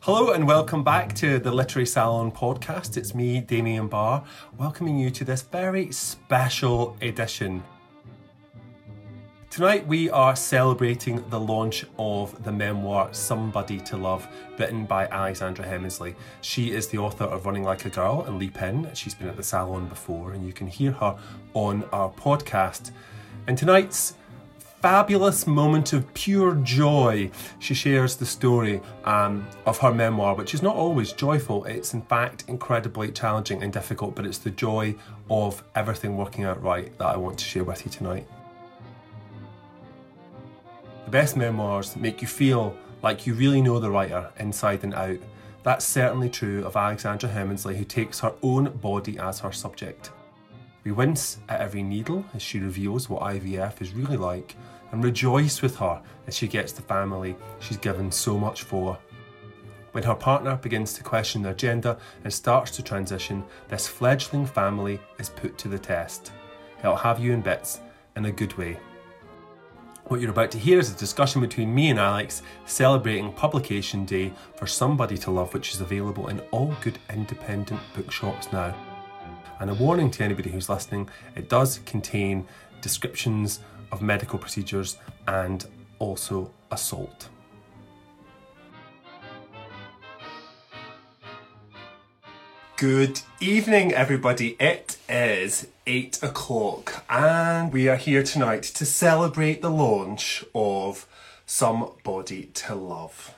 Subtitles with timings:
[0.00, 2.96] Hello and welcome back to the Literary Salon podcast.
[2.96, 4.22] It's me, Damien Barr,
[4.56, 7.64] welcoming you to this very special edition.
[9.50, 15.64] Tonight we are celebrating the launch of the memoir Somebody to Love, written by Alexandra
[15.64, 16.14] Heminsley.
[16.42, 18.88] She is the author of Running Like a Girl and Leap In.
[18.94, 21.18] She's been at the salon before, and you can hear her
[21.54, 22.92] on our podcast.
[23.46, 24.14] And tonight's
[24.82, 27.30] fabulous moment of pure joy.
[27.58, 31.64] She shares the story um, of her memoir, which is not always joyful.
[31.64, 34.94] It's in fact incredibly challenging and difficult, but it's the joy
[35.30, 38.28] of everything working out right that I want to share with you tonight.
[41.04, 45.18] The best memoirs make you feel like you really know the writer inside and out.
[45.62, 50.10] That's certainly true of Alexandra Heminsley, who takes her own body as her subject.
[50.86, 54.54] We wince at every needle as she reveals what IVF is really like
[54.92, 58.96] and rejoice with her as she gets the family she's given so much for.
[59.90, 65.00] When her partner begins to question their gender and starts to transition, this fledgling family
[65.18, 66.30] is put to the test.
[66.78, 67.80] It'll have you in bits
[68.14, 68.78] in a good way.
[70.04, 74.32] What you're about to hear is a discussion between me and Alex celebrating publication day
[74.54, 78.72] for Somebody to Love, which is available in all good independent bookshops now.
[79.58, 82.46] And a warning to anybody who's listening it does contain
[82.80, 85.64] descriptions of medical procedures and
[85.98, 87.28] also assault.
[92.76, 94.54] Good evening, everybody.
[94.60, 101.06] It is eight o'clock, and we are here tonight to celebrate the launch of
[101.46, 103.34] Somebody to Love,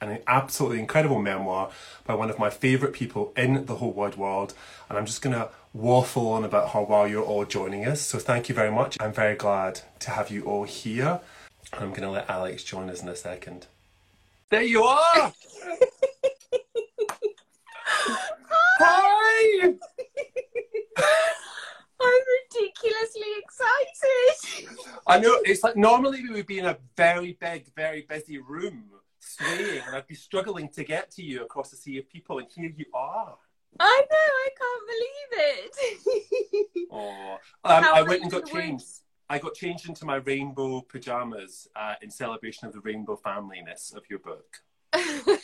[0.00, 1.70] an absolutely incredible memoir
[2.04, 4.54] by one of my favourite people in the whole wide world.
[4.88, 8.00] And I'm just going to waffle on about her while you're all joining us.
[8.00, 8.96] So thank you very much.
[9.00, 11.20] I'm very glad to have you all here.
[11.72, 13.66] I'm going to let Alex join us in a second.
[14.50, 15.32] There you are!
[18.78, 19.62] Hi!
[21.98, 22.22] I'm
[22.52, 24.68] ridiculously excited.
[25.06, 28.84] I know it's like normally we would be in a very big, very busy room
[29.26, 32.48] swaying, and I'd be struggling to get to you across the sea of people, and
[32.54, 33.36] here you are.
[33.78, 35.76] I know, I can't believe it.
[36.92, 38.86] Oh, um, I went and got changed.
[39.28, 44.04] I got changed into my rainbow pajamas uh, in celebration of the rainbow familyness of
[44.08, 44.62] your book.
[44.96, 45.40] Thank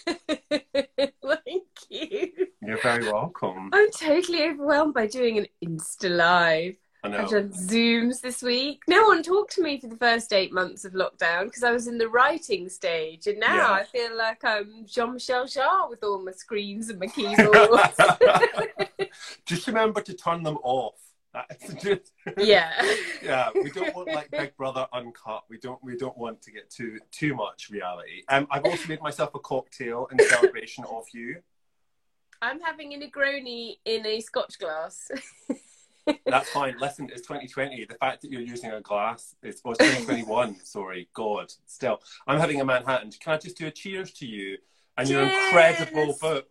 [1.91, 2.31] you.
[2.63, 3.71] You're very welcome.
[3.73, 6.77] I'm totally overwhelmed by doing an Insta Live.
[7.05, 7.19] I know.
[7.19, 8.83] I've done Zooms this week.
[8.87, 11.89] No one talked to me for the first eight months of lockdown because I was
[11.89, 13.27] in the writing stage.
[13.27, 13.73] And now Yeah.
[13.73, 17.97] I feel like I'm Jean Michel Jarre with all my screens and my keyboards.
[19.47, 20.95] just remember to turn them off.
[21.35, 22.71] That's just, yeah.
[23.23, 25.45] yeah, we don't want like Big Brother uncut.
[25.49, 25.83] We don't.
[25.83, 28.23] We don't want to get too too much reality.
[28.29, 31.41] Um, I've also made myself a cocktail in celebration of you.
[32.43, 35.11] I'm having a Negroni in a scotch glass.
[36.27, 36.77] That's fine.
[36.79, 37.85] Listen, it's 2020.
[37.85, 40.57] The fact that you're using a glass is well, it's 2021.
[40.65, 41.53] Sorry, God.
[41.67, 43.11] Still, I'm having a Manhattan.
[43.21, 44.59] Can I just do a cheers to you
[44.97, 46.49] and your incredible book?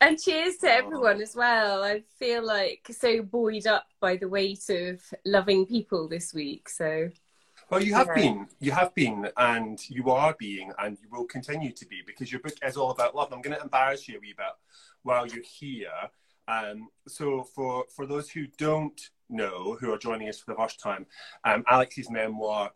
[0.00, 0.76] And cheers to oh.
[0.76, 1.82] everyone as well.
[1.82, 6.68] I feel like so buoyed up by the weight of loving people this week.
[6.68, 7.10] So
[7.70, 8.14] Well, you have Yeah.
[8.14, 12.32] been, you have been, and you are being, and you will continue to be because
[12.32, 13.30] your book is all about love.
[13.30, 14.54] I'm going to embarrass you a wee bit
[15.02, 16.10] while you're here.
[16.48, 20.80] Um, so, for for those who don't know, who are joining us for the first
[20.80, 21.06] time,
[21.44, 22.72] um, Alex's memoir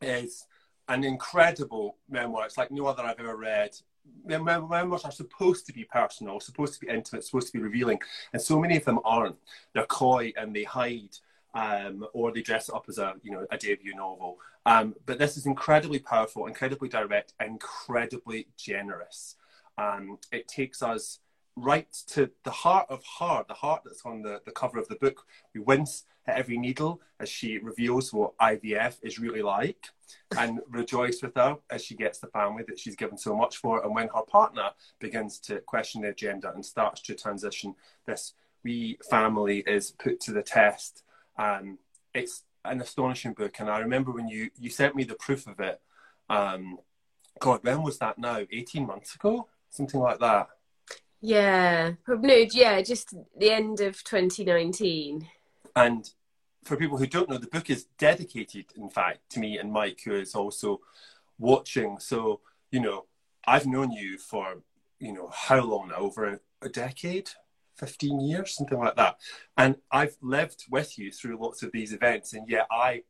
[0.00, 0.46] is
[0.88, 2.46] an incredible memoir.
[2.46, 3.76] It's like no other I've ever read.
[4.24, 7.62] Mem- mem- Memoirs are supposed to be personal, supposed to be intimate, supposed to be
[7.62, 7.98] revealing,
[8.32, 9.36] and so many of them aren't.
[9.74, 11.16] They're coy and they hide
[11.54, 14.38] um, or they dress it up as a you know a debut novel.
[14.64, 19.36] Um, but this is incredibly powerful, incredibly direct, incredibly generous.
[19.76, 21.18] Um, it takes us
[21.56, 24.96] right to the heart of her, the heart that's on the, the cover of the
[24.96, 25.24] book.
[25.54, 29.86] We wince at every needle as she reveals what IVF is really like,
[30.38, 33.82] and rejoice with her as she gets the family that she's given so much for.
[33.84, 37.74] And when her partner begins to question their gender and starts to transition,
[38.06, 38.34] this
[38.64, 41.02] wee family is put to the test.
[41.38, 41.78] Um,
[42.14, 45.58] it's an astonishing book, and I remember when you you sent me the proof of
[45.60, 45.80] it.
[46.30, 46.78] Um,
[47.40, 48.40] God, when was that now?
[48.52, 50.48] Eighteen months ago, something like that.
[51.22, 55.28] Yeah, no, yeah, just the end of 2019.
[55.76, 56.10] And
[56.64, 60.00] for people who don't know, the book is dedicated, in fact, to me and Mike,
[60.04, 60.80] who is also
[61.38, 61.98] watching.
[62.00, 62.40] So,
[62.72, 63.06] you know,
[63.46, 64.62] I've known you for,
[64.98, 65.96] you know, how long now?
[65.96, 67.30] Over a, decade?
[67.78, 69.16] 15 years, something like that.
[69.56, 72.32] And I've lived with you through lots of these events.
[72.32, 73.02] And yet I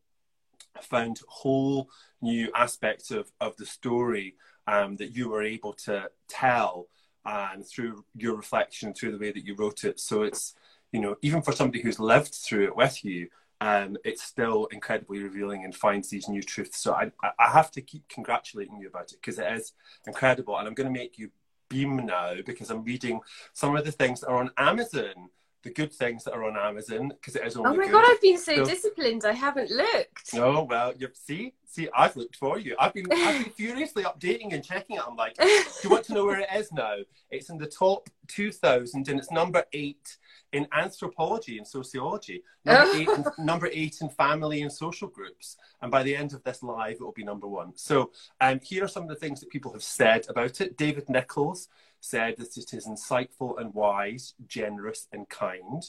[0.81, 1.89] found whole
[2.21, 4.35] new aspects of, of the story
[4.67, 6.87] um, that you were able to tell
[7.25, 9.99] and through your reflection, through the way that you wrote it.
[9.99, 10.55] So it's,
[10.91, 13.29] you know, even for somebody who's lived through it with you,
[13.61, 16.79] um, it's still incredibly revealing and finds these new truths.
[16.79, 19.73] So I, I have to keep congratulating you about it because it is
[20.05, 20.57] incredible.
[20.57, 21.29] And I'm going to make you
[21.69, 23.21] beam now because I'm reading
[23.53, 25.29] some of the things that are on Amazon
[25.63, 27.69] the good things that are on Amazon because it is only.
[27.69, 27.91] Oh my good.
[27.93, 29.25] god, I've been so, disciplined.
[29.25, 30.31] I haven't looked.
[30.35, 32.75] Oh well, you see, see, I've looked for you.
[32.79, 35.01] I've been, I've been furiously updating and checking it.
[35.05, 35.45] I'm like, do
[35.83, 36.97] you want to know where it is now?
[37.31, 40.17] It's in the top 2,000 and it's number eight
[40.51, 42.43] in anthropology and sociology.
[42.63, 45.57] Number eight, in, number eight in family and social groups.
[45.81, 47.73] And by the end of this live, it will be number one.
[47.75, 50.77] So, um, here are some of the things that people have said about it.
[50.77, 51.69] David Nicholls
[52.03, 55.83] said that it is insightful and wise, generous and kind.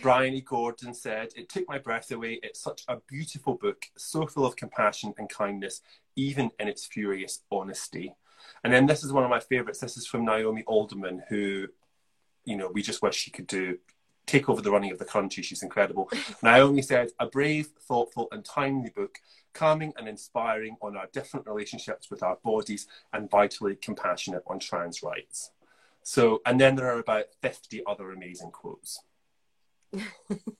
[0.00, 2.38] Bryony Gordon said, It took my breath away.
[2.42, 5.80] It's such a beautiful book, so full of compassion and kindness,
[6.14, 8.14] even in its furious honesty.
[8.62, 9.80] And then this is one of my favorites.
[9.80, 11.66] This is from Naomi Alderman, who,
[12.44, 13.78] you know, we just wish she could do
[14.24, 15.42] take over the running of the country.
[15.42, 16.08] She's incredible.
[16.42, 19.18] Naomi said, A brave, thoughtful, and timely book
[19.52, 25.02] calming and inspiring on our different relationships with our bodies, and vitally compassionate on trans
[25.02, 25.50] rights.
[26.02, 29.00] So, and then there are about 50 other amazing quotes.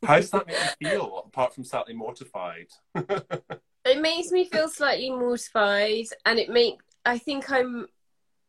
[0.04, 2.66] How does that make you feel, apart from slightly mortified?
[2.94, 7.86] it makes me feel slightly mortified, and it make I think I'm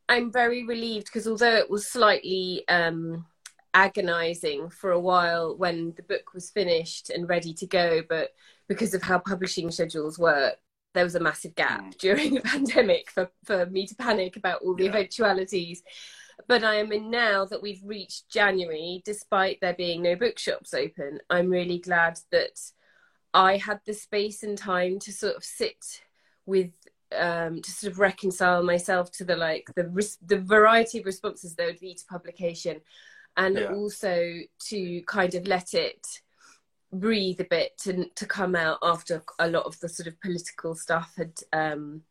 [0.10, 3.26] I'm very relieved because although it was slightly um,
[3.74, 8.32] agonizing for a while when the book was finished and ready to go, but
[8.68, 10.56] because of how publishing schedules work,
[10.94, 14.76] there was a massive gap during the pandemic for, for me to panic about all
[14.76, 14.90] the yeah.
[14.90, 15.84] eventualities.
[16.48, 21.20] But I am in now that we've reached January, despite there being no bookshops open,
[21.30, 22.60] I'm really glad that
[23.34, 26.02] I had the space and time to sort of sit
[26.46, 26.72] with
[27.18, 31.68] um, to sort of reconcile myself to the like the the variety of responses there
[31.68, 32.82] would be to publication,
[33.38, 33.74] and yeah.
[33.74, 36.06] also to kind of let it
[36.94, 40.76] breathe a bit to to come out after a lot of the sort of political
[40.76, 42.02] stuff had um,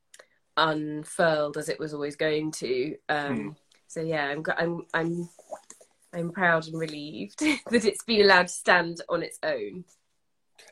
[0.56, 2.96] unfurled as it was always going to.
[3.08, 3.48] Um, hmm.
[3.86, 5.28] So yeah, I'm I'm I'm
[6.14, 7.38] I'm proud and relieved
[7.70, 9.84] that it's been allowed to stand on its own.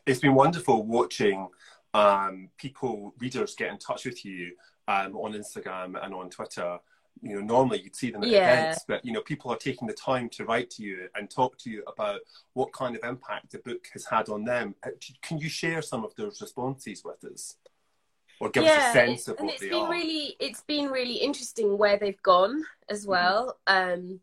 [0.06, 1.48] It's been wonderful watching
[1.94, 4.52] um, people, readers, get in touch with you
[4.88, 6.78] um, on Instagram and on Twitter
[7.22, 8.52] you know normally you'd see them at yeah.
[8.52, 11.56] events but you know people are taking the time to write to you and talk
[11.58, 12.20] to you about
[12.54, 14.90] what kind of impact the book has had on them uh,
[15.22, 17.56] can you share some of those responses with us
[18.40, 20.62] or give yeah, us a sense of and what it's they been are really it's
[20.62, 23.10] been really interesting where they've gone as mm-hmm.
[23.10, 24.00] well mm-hmm.
[24.12, 24.20] um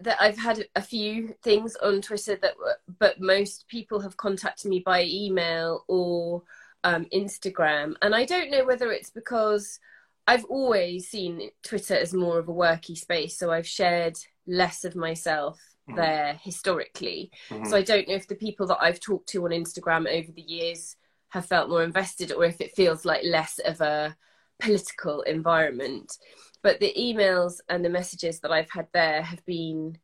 [0.00, 4.70] that I've had a few things on Twitter that were, but most people have contacted
[4.70, 6.42] me by email or
[6.84, 9.78] um, Instagram, and I don't know whether it's because
[10.26, 14.16] I've always seen Twitter as more of a worky space, so I've shared
[14.46, 15.98] less of myself mm-hmm.
[15.98, 17.30] there historically.
[17.50, 17.66] Mm-hmm.
[17.66, 20.42] So I don't know if the people that I've talked to on Instagram over the
[20.42, 20.96] years
[21.30, 24.16] have felt more invested or if it feels like less of a
[24.60, 26.16] political environment.
[26.62, 29.98] But the emails and the messages that I've had there have been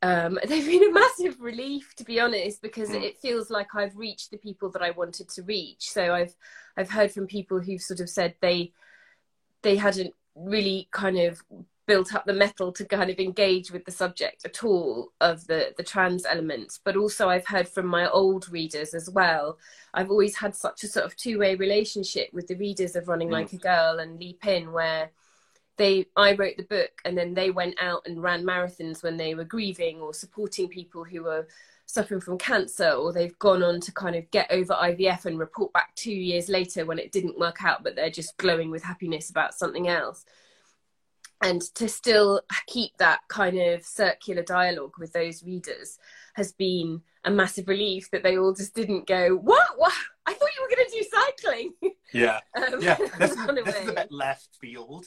[0.00, 3.02] um, they've been a massive relief to be honest because mm.
[3.02, 5.90] it feels like I've reached the people that I wanted to reach.
[5.90, 6.34] So I've
[6.76, 8.72] I've heard from people who've sort of said they
[9.62, 11.42] they hadn't really kind of
[11.88, 15.72] built up the metal to kind of engage with the subject at all of the
[15.78, 19.58] the trans elements but also i've heard from my old readers as well
[19.94, 23.32] i've always had such a sort of two-way relationship with the readers of running mm.
[23.32, 25.10] like a girl and Leap In where
[25.78, 29.34] they i wrote the book and then they went out and ran marathons when they
[29.34, 31.48] were grieving or supporting people who were
[31.88, 35.72] suffering from cancer or they've gone on to kind of get over IVF and report
[35.72, 39.30] back two years later when it didn't work out, but they're just glowing with happiness
[39.30, 40.24] about something else.
[41.40, 45.98] And to still keep that kind of circular dialogue with those readers
[46.34, 49.68] has been a massive relief that they all just didn't go, What?
[49.78, 49.94] What?
[50.26, 51.72] I thought you were going to do cycling.
[52.12, 52.40] Yeah.
[52.56, 52.96] um, yeah.
[52.96, 55.06] This, this is a bit left field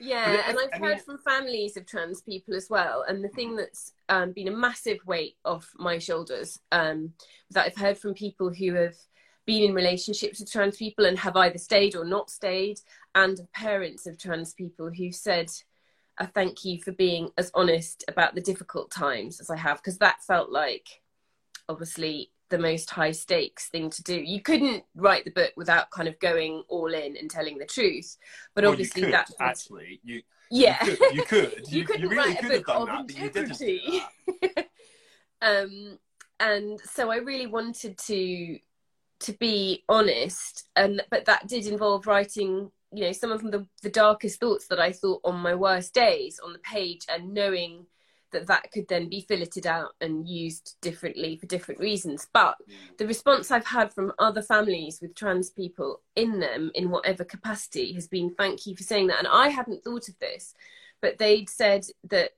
[0.00, 3.04] yeah, and I've I heard mean, from families of trans people as well.
[3.08, 7.12] And the thing that's um, been a massive weight off my shoulders um,
[7.50, 8.96] that I've heard from people who have
[9.44, 12.78] been in relationships with trans people and have either stayed or not stayed,
[13.14, 15.50] and parents of trans people who said,
[16.18, 19.98] a thank you for being as honest about the difficult times as I have, because
[19.98, 21.00] that felt like
[21.68, 24.14] obviously the most high stakes thing to do.
[24.14, 28.18] You couldn't write the book without kind of going all in and telling the truth.
[28.54, 31.64] But well, obviously, could, that actually you yeah you could you, could.
[31.68, 34.02] you, you couldn't you really write a book of that, integrity.
[35.42, 35.98] um,
[36.38, 38.58] and so I really wanted to
[39.20, 43.90] to be honest, and but that did involve writing, you know, some of the the
[43.90, 47.86] darkest thoughts that I thought on my worst days on the page, and knowing
[48.32, 52.26] that that could then be filleted out and used differently for different reasons.
[52.32, 52.96] But mm.
[52.98, 57.92] the response I've had from other families with trans people in them, in whatever capacity,
[57.94, 59.18] has been thank you for saying that.
[59.18, 60.54] And I hadn't thought of this,
[61.00, 62.30] but they'd said that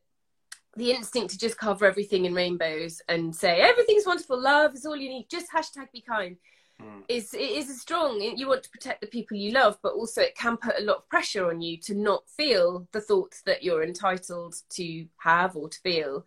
[0.77, 4.97] the instinct to just cover everything in rainbows and say everything's wonderful, love is all
[4.97, 6.37] you need, just hashtag be kind.
[6.83, 7.05] Mm.
[7.09, 8.21] Is it is strong.
[8.21, 10.99] You want to protect the people you love, but also it can put a lot
[10.99, 15.69] of pressure on you to not feel the thoughts that you're entitled to have or
[15.69, 16.27] to feel.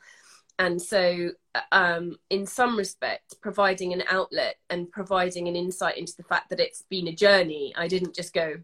[0.60, 1.32] And so,
[1.72, 6.60] um, in some respect, providing an outlet and providing an insight into the fact that
[6.60, 8.56] it's been a journey, I didn't just go,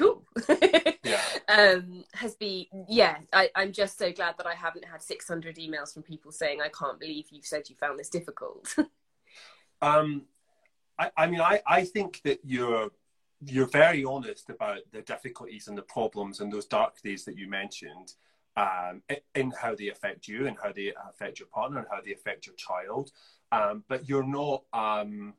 [0.00, 0.24] cool
[1.04, 1.20] yeah.
[1.48, 5.92] um, has been yeah I, i'm just so glad that i haven't had 600 emails
[5.92, 8.74] from people saying i can't believe you've said you found this difficult
[9.82, 10.22] um,
[11.00, 12.90] I, I mean I, I think that you're
[13.42, 17.48] you're very honest about the difficulties and the problems and those dark days that you
[17.48, 18.12] mentioned
[18.56, 19.02] um,
[19.34, 22.46] in how they affect you and how they affect your partner and how they affect
[22.46, 23.10] your child
[23.50, 25.34] um, but you're not um,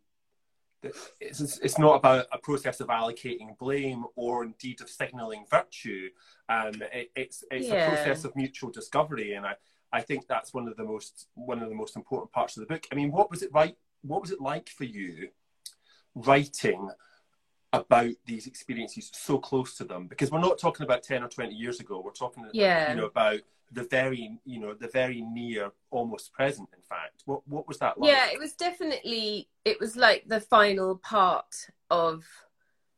[1.20, 6.10] it's, it's not about a process of allocating blame or indeed of signaling virtue.
[6.50, 7.86] Um, it, it's it's yeah.
[7.86, 9.53] a process of mutual discovery, and I,
[9.94, 12.68] I think that's one of the most one of the most important parts of the
[12.68, 12.88] book.
[12.91, 13.75] I mean, what was it right?
[14.01, 15.30] What was it like for you
[16.15, 16.89] writing
[17.74, 20.08] about these experiences so close to them?
[20.08, 22.01] Because we're not talking about ten or twenty years ago.
[22.03, 22.91] We're talking, yeah.
[22.91, 23.41] you know, about
[23.72, 27.98] the very you know the very near almost present in fact what what was that
[27.98, 31.56] like yeah it was definitely it was like the final part
[31.89, 32.24] of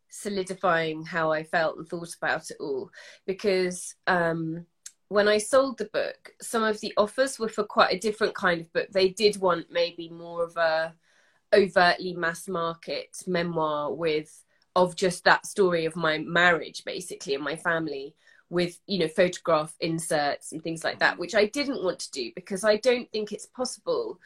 [0.10, 2.90] solidifying how i felt and thought about it all
[3.26, 4.66] because um
[5.10, 8.62] when i sold the book some of the offers were for quite a different kind
[8.62, 10.94] of book they did want maybe more of a
[11.54, 14.44] overtly mass market memoir with
[14.76, 18.16] of just that story of my marriage basically and my family
[18.50, 22.32] with you know photograph inserts and things like that which i didn't want to do
[22.36, 24.20] because i don't think it's possible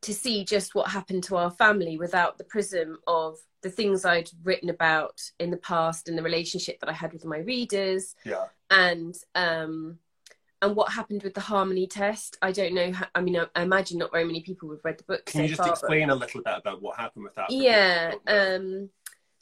[0.00, 4.30] to see just what happened to our family without the prism of the things i'd
[4.44, 8.14] written about in the past and the relationship that i had with my readers.
[8.24, 8.44] Yeah.
[8.70, 9.98] And um
[10.62, 13.62] and what happened with the harmony test i don't know how, i mean I, I,
[13.62, 16.08] imagine not very many people have read the book can so you just far, explain
[16.08, 16.14] but...
[16.14, 18.90] a little bit about what happened with that yeah um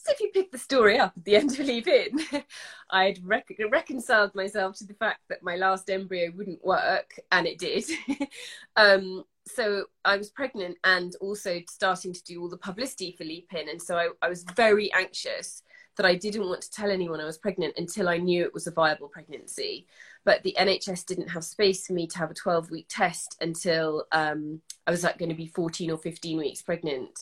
[0.06, 2.20] so if you pick the story up at the end of Leap In,
[2.90, 7.58] I'd rec- reconciled myself to the fact that my last embryo wouldn't work, and it
[7.58, 7.84] did.
[8.76, 13.52] um, so I was pregnant and also starting to do all the publicity for Leap
[13.52, 15.62] In, and so I, I was very anxious
[15.96, 18.66] that I didn't want to tell anyone I was pregnant until I knew it was
[18.66, 19.86] a viable pregnancy.
[20.26, 24.04] But the NHS didn't have space for me to have a 12 week test until
[24.12, 27.20] um, I was like going to be 14 or 15 weeks pregnant.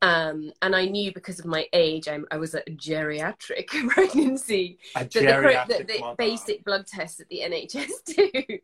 [0.00, 4.78] Um, and I knew because of my age, I'm, i was a geriatric pregnancy.
[4.94, 8.04] A geriatric the, the, the basic blood tests that the NHS
[8.46, 8.58] do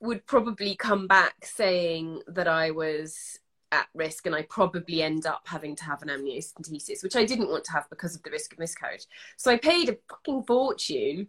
[0.00, 3.40] would probably come back saying that I was
[3.72, 7.50] at risk and I probably end up having to have an amniocentesis, which I didn't
[7.50, 9.06] want to have because of the risk of miscarriage.
[9.36, 11.28] So I paid a fucking fortune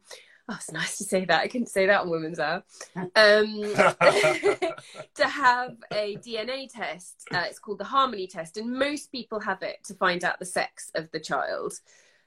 [0.51, 1.41] oh, it's nice to say that.
[1.41, 2.63] I couldn't say that on Women's Hour.
[2.95, 7.27] Um, to have a DNA test.
[7.31, 10.45] Uh, it's called the Harmony test, and most people have it to find out the
[10.45, 11.73] sex of the child,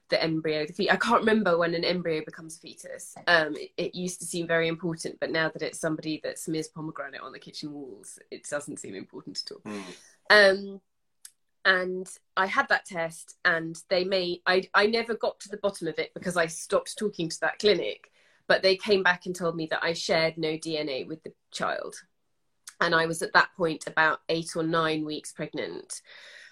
[0.09, 0.93] the embryo, the fetus.
[0.93, 3.15] I can't remember when an embryo becomes a fetus.
[3.27, 6.67] Um, it, it, used to seem very important, but now that it's somebody that smears
[6.67, 9.71] pomegranate on the kitchen walls, it doesn't seem important at all.
[9.71, 9.83] Mm.
[10.31, 10.81] Um,
[11.65, 15.87] and I had that test and they made I I never got to the bottom
[15.87, 18.11] of it because I stopped talking to that clinic
[18.47, 21.95] but they came back and told me that I shared no DNA with the child
[22.81, 26.01] and I was at that point about 8 or 9 weeks pregnant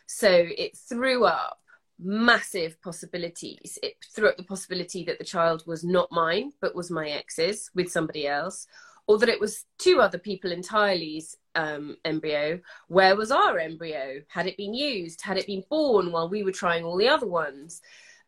[0.06, 1.60] so it threw up
[2.00, 6.92] massive possibilities it threw up the possibility that the child was not mine but was
[6.92, 8.68] my ex's with somebody else
[9.08, 12.60] or that it was two other people entirely's um, embryo.
[12.88, 14.22] Where was our embryo?
[14.28, 15.22] Had it been used?
[15.22, 17.82] Had it been born while we were trying all the other ones?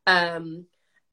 [0.05, 0.65] Um,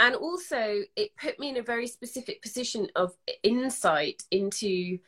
[0.02, 4.98] and also, it put me in a very specific position of insight into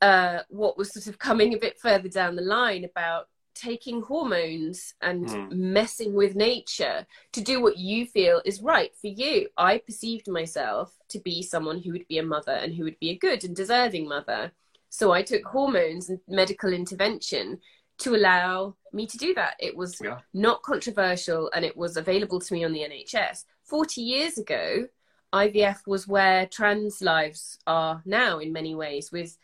[0.00, 4.94] uh, what was sort of coming a bit further down the line about taking hormones
[5.02, 5.50] and mm.
[5.50, 9.48] messing with nature to do what you feel is right for you.
[9.58, 13.10] I perceived myself to be someone who would be a mother and who would be
[13.10, 14.50] a good and deserving mother.
[14.88, 17.58] So I took hormones and medical intervention
[17.98, 19.56] to allow me to do that.
[19.58, 20.20] It was yeah.
[20.32, 23.44] not controversial and it was available to me on the NHS.
[23.66, 24.86] 40 years ago,
[25.32, 29.36] IVF was where trans lives are now in many ways, with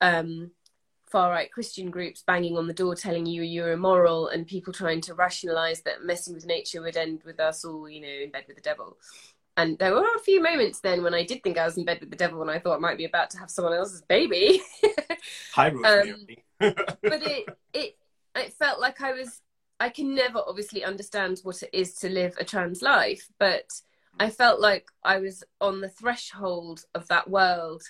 [0.00, 0.50] um,
[1.10, 5.00] far right Christian groups banging on the door telling you you're immoral and people trying
[5.02, 8.44] to rationalize that messing with nature would end with us all, you know, in bed
[8.46, 8.96] with the devil.
[9.56, 12.00] And there were a few moments then when I did think I was in bed
[12.00, 14.62] with the devil and I thought I might be about to have someone else's baby.
[15.54, 15.68] Hi.
[15.68, 16.26] Um,
[16.58, 17.96] but it, it,
[18.36, 19.40] it felt like I was,
[19.80, 23.68] I can never obviously understand what it is to live a trans life, but
[24.18, 27.82] I felt like I was on the threshold of that world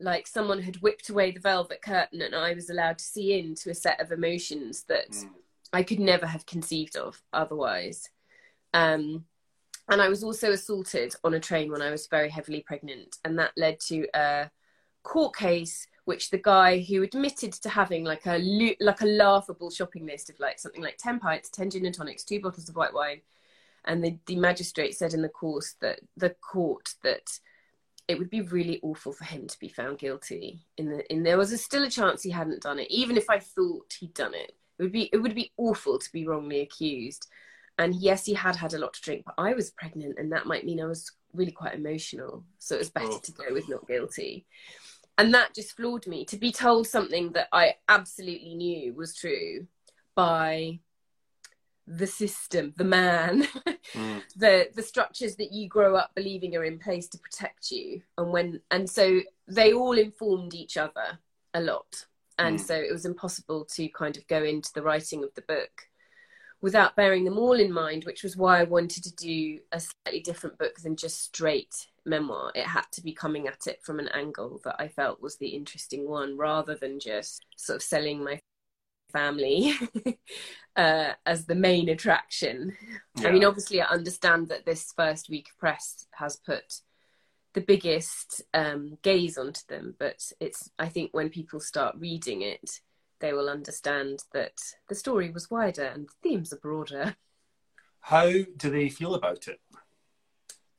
[0.00, 3.70] like someone had whipped away the velvet curtain and I was allowed to see into
[3.70, 5.28] a set of emotions that mm.
[5.72, 8.08] I could never have conceived of otherwise.
[8.72, 9.24] Um,
[9.88, 13.38] and I was also assaulted on a train when I was very heavily pregnant, and
[13.38, 14.50] that led to a
[15.02, 18.38] court case which the guy who admitted to having like a
[18.80, 22.24] like a laughable shopping list of like something like 10 pints 10 gin and tonics
[22.24, 23.20] two bottles of white wine
[23.84, 27.38] and the, the magistrate said in the course that the court that
[28.10, 30.66] it would be really awful for him to be found guilty.
[30.76, 33.30] In the in there was a, still a chance he hadn't done it, even if
[33.30, 34.52] I thought he'd done it.
[34.78, 37.28] It would be it would be awful to be wrongly accused.
[37.78, 40.44] And yes, he had had a lot to drink, but I was pregnant, and that
[40.44, 42.42] might mean I was really quite emotional.
[42.58, 43.20] So it was better oh.
[43.22, 44.44] to go with not guilty.
[45.20, 49.66] And that just floored me to be told something that I absolutely knew was true
[50.14, 50.80] by
[51.86, 53.42] the system, the man,
[53.92, 54.22] mm.
[54.34, 58.32] the the structures that you grow up believing are in place to protect you, and
[58.32, 61.18] when and so they all informed each other
[61.52, 62.06] a lot,
[62.38, 62.62] and mm.
[62.62, 65.82] so it was impossible to kind of go into the writing of the book
[66.62, 70.20] without bearing them all in mind, which was why I wanted to do a slightly
[70.20, 72.52] different book than just straight memoir.
[72.54, 75.48] It had to be coming at it from an angle that I felt was the
[75.48, 78.40] interesting one, rather than just sort of selling my
[79.12, 79.72] family
[80.76, 82.76] uh, as the main attraction.
[83.16, 83.28] Yeah.
[83.28, 86.80] I mean, obviously, I understand that this first week of press has put
[87.52, 92.80] the biggest um, gaze onto them, but it's I think when people start reading it,
[93.20, 97.16] they will understand that the story was wider and the themes are broader.
[98.00, 99.60] How do they feel about it?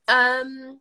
[0.08, 0.80] Um,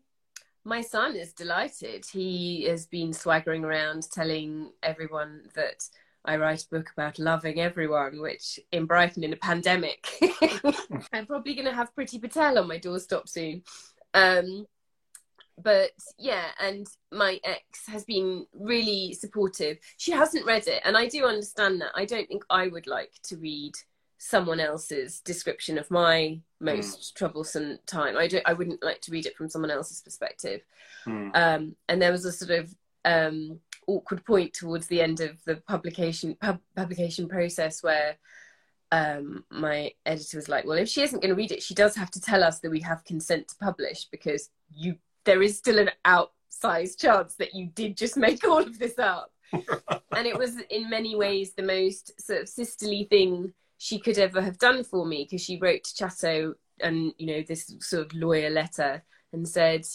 [0.70, 2.06] my son is delighted.
[2.06, 5.82] He has been swaggering around telling everyone that
[6.24, 10.06] I write a book about loving everyone, which in Brighton in a pandemic,
[11.12, 13.64] I'm probably going to have Priti Patel on my doorstep soon.
[14.14, 14.64] Um,
[15.60, 19.78] but yeah, and my ex has been really supportive.
[19.96, 21.90] She hasn't read it, and I do understand that.
[21.96, 23.74] I don't think I would like to read
[24.22, 27.14] someone else's description of my most mm.
[27.14, 28.18] troublesome time.
[28.18, 28.46] I don't.
[28.46, 30.60] I wouldn't like to read it from someone else's perspective.
[31.06, 31.30] Mm.
[31.34, 32.74] Um, and there was a sort of
[33.06, 38.18] um, awkward point towards the end of the publication pub, publication process where
[38.92, 41.96] um, my editor was like, "Well, if she isn't going to read it, she does
[41.96, 45.78] have to tell us that we have consent to publish because you there is still
[45.78, 50.60] an outsized chance that you did just make all of this up." and it was
[50.68, 55.06] in many ways the most sort of sisterly thing she could ever have done for
[55.06, 59.48] me because she wrote to Chatto and you know this sort of lawyer letter and
[59.48, 59.86] said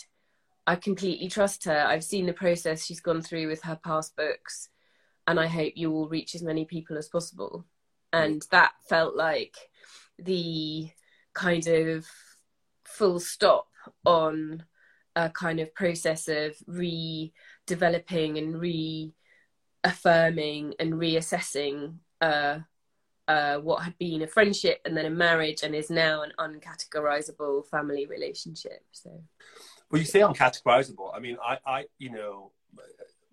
[0.65, 1.85] I completely trust her.
[1.87, 4.69] I've seen the process she's gone through with her past books,
[5.27, 7.63] and I hope you will reach as many people as possible.
[8.11, 9.55] And that felt like
[10.17, 10.89] the
[11.35, 12.07] kind of
[12.85, 13.67] full stop
[14.03, 14.63] on
[15.15, 18.59] a kind of process of redeveloping and
[19.85, 22.57] reaffirming and reassessing uh,
[23.27, 27.65] uh, what had been a friendship and then a marriage and is now an uncategorizable
[27.67, 28.83] family relationship.
[28.91, 29.23] So
[29.89, 31.15] well, you say uncategorizable.
[31.15, 32.51] I mean, I, I, you know,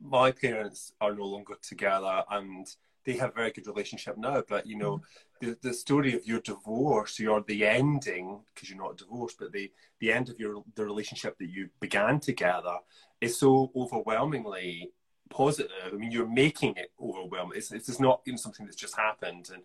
[0.00, 2.66] my parents are no longer together, and
[3.04, 4.42] they have a very good relationship now.
[4.48, 5.02] But you know,
[5.40, 9.70] the the story of your divorce, or the ending, because you're not divorced, but the
[10.00, 12.76] the end of your the relationship that you began together
[13.20, 14.90] is so overwhelmingly
[15.32, 15.70] positive.
[15.86, 17.56] I mean, you're making it overwhelming.
[17.56, 19.62] It's, it's not even something that's just happened, and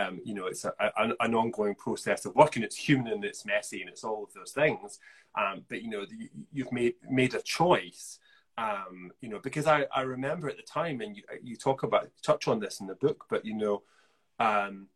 [0.00, 0.72] um, you know, it's a,
[1.20, 2.62] an ongoing process of working.
[2.62, 4.98] It's human and it's messy and it's all of those things.
[5.38, 6.06] Um, but you know,
[6.52, 8.18] you've made made a choice.
[8.56, 12.10] Um, you know, because I, I remember at the time, and you, you talk about
[12.22, 13.82] touch on this in the book, but you know,
[14.40, 14.88] um,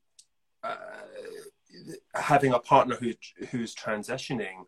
[0.65, 0.77] uh,
[2.15, 3.13] having a partner who
[3.51, 4.65] who's transitioning,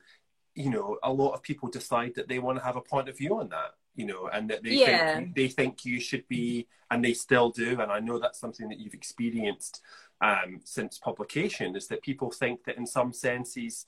[0.55, 3.19] you know, a lot of people decide that they want to have a point of
[3.19, 5.17] view on that you know, and that they yeah.
[5.17, 7.81] think they think you should be, and they still do.
[7.81, 9.81] And I know that's something that you've experienced
[10.21, 13.87] um, since publication is that people think that in some senses,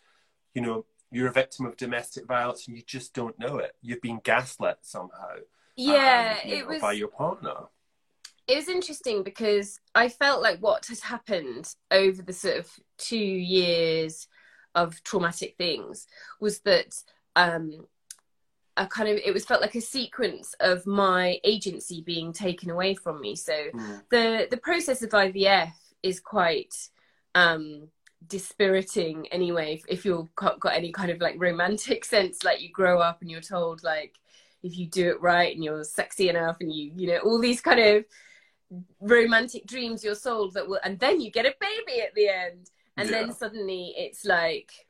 [0.54, 3.74] you know, you're a victim of domestic violence and you just don't know it.
[3.80, 5.36] You've been gaslit somehow.
[5.76, 7.54] Yeah, um, it know, was by your partner.
[8.46, 13.16] It was interesting because I felt like what has happened over the sort of two
[13.16, 14.28] years
[14.74, 16.06] of traumatic things
[16.40, 16.94] was that
[17.34, 17.86] um,
[18.76, 22.94] a kind of it was felt like a sequence of my agency being taken away
[22.94, 23.34] from me.
[23.36, 24.02] So Mm.
[24.10, 26.74] the the process of IVF is quite
[27.34, 27.88] um
[28.26, 32.98] dispiriting anyway if, you've got, got any kind of like romantic sense like you grow
[32.98, 34.14] up and you're told like
[34.62, 37.60] if you do it right and you're sexy enough and you you know all these
[37.60, 38.04] kind of
[39.00, 42.70] romantic dreams you're sold that will and then you get a baby at the end
[42.96, 43.22] and Yeah.
[43.22, 44.85] then suddenly it's like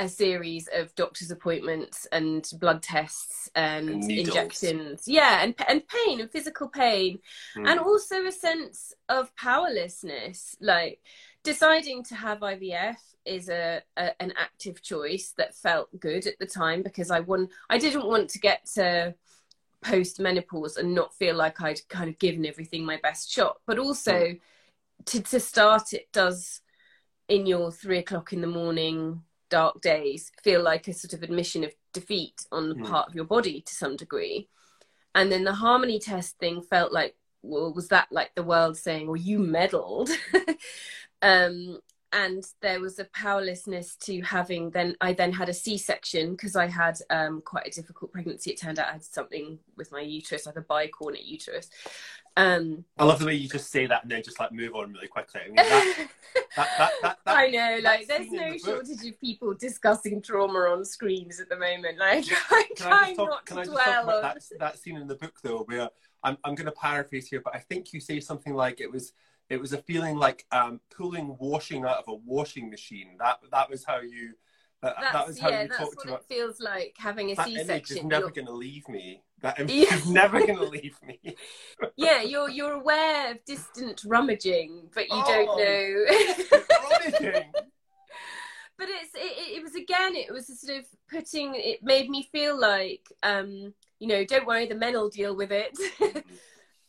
[0.00, 5.04] a series of doctor's appointments and blood tests and, injections.
[5.06, 7.18] Yeah and and pain and physical pain.
[7.56, 7.68] Mm.
[7.68, 11.00] and also a sense of powerlessness like
[11.44, 16.46] deciding to have ivf is a, a an active choice that felt good at the
[16.46, 19.14] time because i won i didn't want to get to
[19.82, 23.58] post menopause and not feel like i'd kind of given everything my best shot.
[23.66, 24.36] But also
[25.06, 26.60] to, to start it does
[27.28, 31.64] in your three o'clock in the morning dark days feel like a sort of admission
[31.64, 32.88] of defeat on the Mm.
[32.88, 34.48] part of your body to some degree.
[35.14, 39.06] And then the harmony test thing felt like well was that like the world saying
[39.06, 40.10] well you meddled?
[41.22, 41.80] Um
[42.12, 46.66] and there was a powerlessness to having then i then had a c-section because i
[46.66, 48.50] had um quite a difficult pregnancy.
[48.50, 51.70] It turned out i had something with my uterus like a bicornuate uterus
[52.36, 54.92] um I love the way you just say that and then just like move on
[54.92, 55.40] really quickly.
[55.44, 56.06] I mean, that,
[56.56, 58.86] that, that, I know, like there's no the book.
[58.86, 61.98] shortage of people discussing trauma on screens at the moment.
[61.98, 64.22] Like I Can try I just talk, not can I just talk dwell about on.
[64.22, 65.88] that, that scene in the book though, where
[66.22, 69.12] I'm, I'm going to paraphrase here, but I think you say something like it was
[69.48, 73.16] it was a feeling like um, pulling washing out of a washing machine.
[73.18, 74.34] That that was how you
[74.82, 76.20] that, That's, that was how yeah, you that's talked what about.
[76.20, 78.08] it feels like having a That image is C-section.
[78.08, 79.22] never going to leave me.
[79.42, 79.94] That image Yeah.
[79.94, 81.20] is never going to leave me.
[81.96, 85.56] yeah, you're you're aware of distant rummaging, but you don't Oh.
[85.58, 86.58] know.
[87.20, 87.52] Rummaging.
[88.78, 92.08] but it's it, it- it was again it was a sort of putting it made
[92.08, 95.76] me feel like um you know don't worry the men will deal with it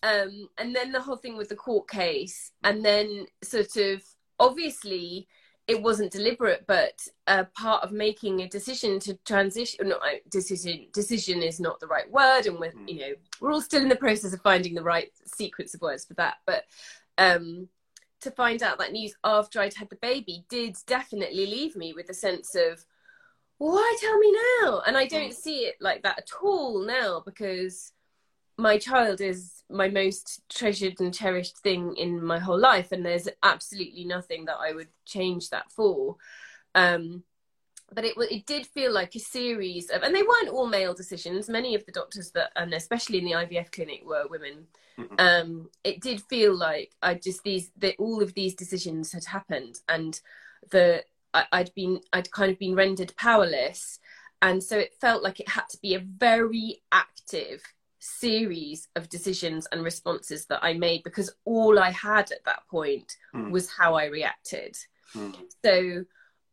[0.04, 4.01] um and then the whole thing with the court case and then sort of
[4.39, 5.27] obviously
[5.71, 6.95] it wasn't deliberate but
[7.27, 11.88] a part of making a decision to transition no I- decision decision is not the
[11.88, 12.89] right word and we're Mm.
[12.89, 16.05] you know we're all still in the process of finding the right sequence of words
[16.05, 16.65] for that but
[17.17, 17.67] um
[18.21, 22.07] to find out that news after I'd had the baby did definitely leave me with
[22.10, 22.86] a sense of
[23.57, 25.43] why tell me now and I don't Mm.
[25.45, 27.93] see it like that at all now because
[28.62, 33.28] my child is my most treasured and cherished thing in my whole life and there's
[33.41, 36.15] absolutely nothing that I would change that for.
[36.76, 37.24] Um
[37.93, 41.50] but it it did feel like a series of and they weren't all male decisions.
[41.50, 44.67] Many of the doctors that and especially in the IVF clinic were women.
[44.97, 45.19] Mhm.
[45.19, 49.80] um it did feel like I just these that all of these decisions had happened
[49.88, 50.19] and
[50.69, 54.00] the I, I'd been I'd kind of been rendered powerless.
[54.43, 57.62] And so it felt like it had to be a very active
[58.02, 63.16] series of decisions and responses that I made because all I had at that point
[63.34, 63.52] Mm.
[63.52, 64.76] was how I reacted
[65.14, 65.36] Mm.
[65.64, 66.06] so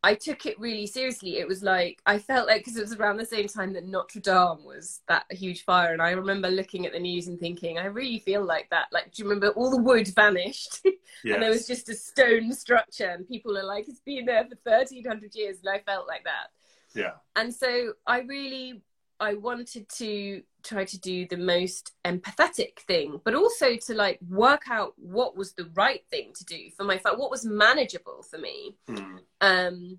[0.05, 1.39] I took it really seriously.
[1.39, 4.21] It was like I felt like because it was around the same time that Notre
[4.21, 7.87] Dame was that huge fire, and I remember looking at the news and thinking, I
[7.87, 8.87] really feel like that.
[8.93, 10.81] Like, do you remember all the wood vanished,
[11.25, 14.55] and there was just a stone structure, and people are like, it's been there for
[14.55, 16.49] thirteen hundred years, and I felt like that.
[16.95, 17.15] Yeah.
[17.35, 18.83] And so I really
[19.19, 24.64] I wanted to try to do the most empathetic thing, but also to like work
[24.70, 28.38] out what was the right thing to do for my family, what was manageable for
[28.38, 28.74] me.
[28.88, 29.18] Mm.
[29.40, 29.98] Um,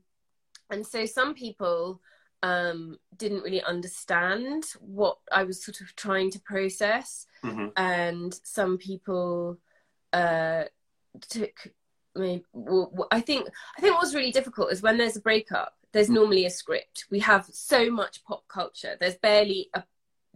[0.69, 2.01] and so some people
[2.43, 7.71] um, didn't really understand what I was sort of trying to process, Mhm.
[7.75, 9.57] and some people
[10.13, 10.63] uh,
[11.29, 11.67] took
[12.15, 12.43] me.
[12.53, 15.75] Well, I think I think what was really difficult is when there's a breakup.
[15.91, 17.05] There's normally a script.
[17.09, 18.95] We have so much pop culture.
[18.99, 19.83] There's barely a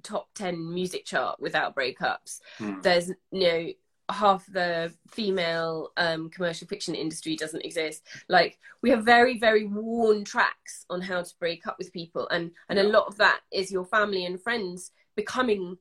[0.04, 2.82] top ten music chart without breakups Mm.
[2.84, 3.70] there's you know
[4.10, 8.04] half the female um, commercial fiction industry doesn't exist.
[8.28, 12.52] Like we have very very worn tracks on how to break up with people and
[12.68, 15.78] and a lot of that is your family and friends becoming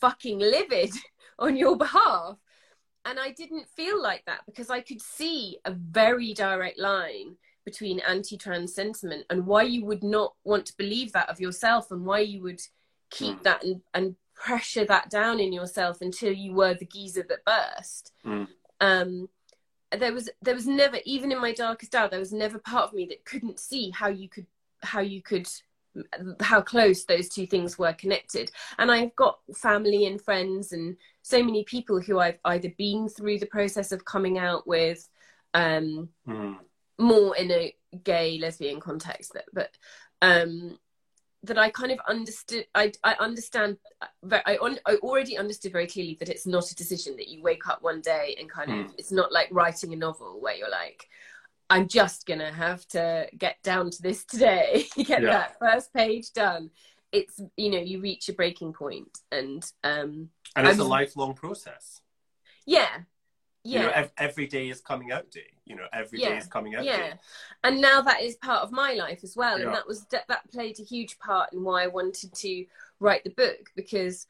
[0.00, 0.90] fucking livid
[1.38, 2.36] on your behalf.
[3.04, 8.00] And i didn't feel like that because i could see a very direct line between
[8.00, 12.18] anti-trans sentiment and why you would not want to believe that of yourself and why
[12.18, 12.60] you would
[13.10, 13.42] keep Mm.
[13.42, 18.12] that and, and pressure that down in yourself until you were the geyser that burst.
[18.24, 18.48] Mm.
[18.80, 19.28] Um,
[19.98, 22.94] there was there was never even in my darkest hour there was never part of
[22.94, 24.46] me that couldn't see how you could
[24.82, 25.48] how you could
[26.40, 31.42] how close those two things were connected and i've got family and friends and so
[31.42, 35.08] many people who i've either been through the process of coming out with
[35.54, 36.58] um Mm.
[37.00, 39.70] more in a gay lesbian context but, but
[40.22, 40.78] um
[41.44, 42.66] that I kind of understood.
[42.74, 43.78] I I understand.
[44.02, 47.82] I I already understood very clearly that it's not a decision that you wake up
[47.82, 48.84] one day and kind mm.
[48.84, 48.94] of.
[48.98, 51.08] It's not like writing a novel where you're like,
[51.70, 55.30] I'm just gonna have to get down to this today, get yeah.
[55.30, 56.70] that first page done.
[57.12, 61.34] It's you know you reach a breaking point, and um, and it's I'm, a lifelong
[61.34, 62.02] process.
[62.66, 62.86] Yeah,
[63.64, 63.80] yeah.
[63.80, 65.52] You know, ev- every day is coming out day.
[65.70, 66.30] You know, every yeah.
[66.30, 67.12] day is coming out yeah.
[67.62, 69.66] And now that is part of my life as well, yeah.
[69.66, 72.66] and that was that, that played a huge part in why I wanted to
[72.98, 74.26] write the book because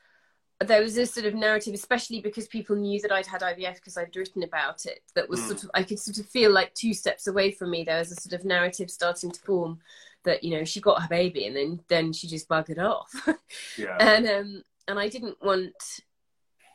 [0.61, 3.96] there was this sort of narrative, especially because people knew that I'd had IVF because
[3.96, 5.00] I'd written about it.
[5.14, 5.46] That was mm.
[5.46, 7.85] sort of I could sort of feel like two steps away from me.
[7.85, 9.79] There was a sort of narrative starting to form
[10.24, 13.11] that you know she got her baby and then then she just buggered off.
[13.79, 13.96] yeah.
[13.98, 16.03] And um and I didn't want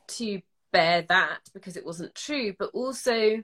[0.07, 3.43] to bear that because it wasn't true, but also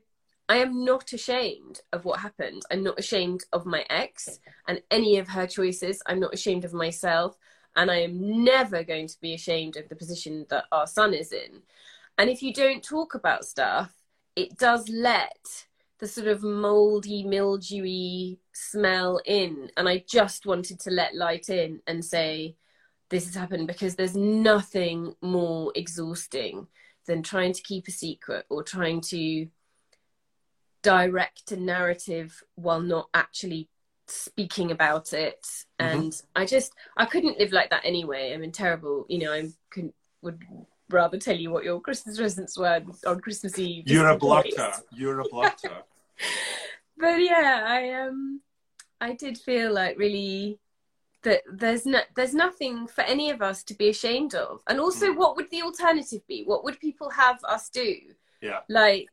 [0.49, 2.63] I am not ashamed of what happened.
[2.69, 6.01] I'm not ashamed of my ex and any of her choices.
[6.06, 7.38] I'm not ashamed of myself.
[7.75, 11.32] And I am never going to be ashamed of the position that our son is
[11.32, 11.62] in.
[12.17, 13.93] And if you don't talk about stuff,
[14.36, 15.65] it does let
[15.99, 19.69] the sort of moldy, mildewy smell in.
[19.77, 22.56] And I just wanted to let light in and say,
[23.10, 26.67] this has happened because there's nothing more exhausting
[27.06, 29.47] than trying to keep a secret or trying to
[30.82, 33.70] direct a narrative while not actually
[34.08, 35.46] speaking about it.
[35.80, 36.00] Mm-hmm.
[36.00, 38.34] and i just i couldn't live like that anyway.
[38.34, 39.06] I'm in terrible.
[39.10, 40.41] You know i could would
[40.89, 43.88] rather tell you what your christmas presents were on christmas eve.
[43.88, 45.84] You're a blotter you're a blotter
[46.98, 48.41] but yeah i um
[49.00, 50.60] i did feel like really
[51.24, 54.62] that there's no there's nothing for any of us to be ashamed of.
[54.67, 55.17] And also mm.
[55.17, 56.44] what would the alternative be?
[56.44, 57.96] What would people have us do?
[58.41, 58.60] Yeah.
[58.70, 59.10] Like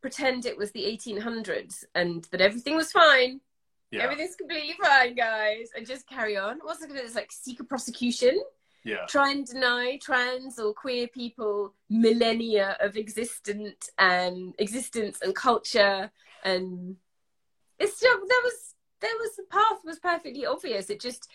[0.00, 3.40] pretend it was the 1800s and that everything was fine
[3.90, 4.02] yeah.
[4.02, 8.40] everything's completely fine guys and just carry on what's it going it's like secret prosecution
[8.84, 16.10] yeah try and deny trans or queer people millennia of existent um existence and culture
[16.44, 16.96] and
[17.78, 20.90] it's just there was there was the path was perfectly obvious.
[20.90, 21.28] It just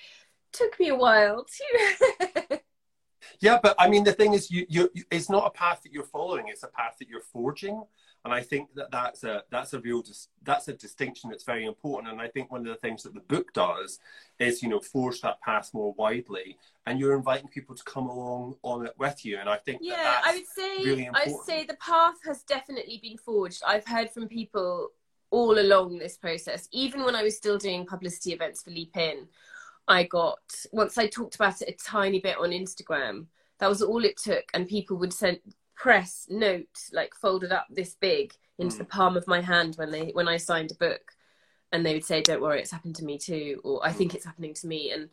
[0.52, 2.60] took me a while to.
[3.40, 6.04] yeah, but I mean, the thing is, you, you, it's not a path that you're
[6.04, 7.84] following; it's a path that you're forging.
[8.26, 11.66] And I think that that's a that's a real dis- that's a distinction that's very
[11.66, 12.14] important.
[12.14, 14.00] And I think one of the things that the book does
[14.40, 18.56] is you know forge that path more widely, and you're inviting people to come along
[18.64, 19.40] on it with you.
[19.40, 23.00] And I think yeah, that I would say really I'd say the path has definitely
[23.02, 23.62] been forged.
[23.68, 24.92] I've heard from people
[25.30, 29.28] all along this process, even when I was still doing publicity events for Leap In,
[29.88, 30.40] I got
[30.72, 33.26] once I talked about it a tiny bit on Instagram.
[33.60, 35.40] That was all it took, and people would send
[35.76, 38.80] press note like folded up this big into mm.
[38.80, 41.12] the palm of my hand when they when I signed a book,
[41.72, 44.16] and they would say, "Don't worry, it's happened to me too," or "I think mm.
[44.16, 45.10] it's happening to me." And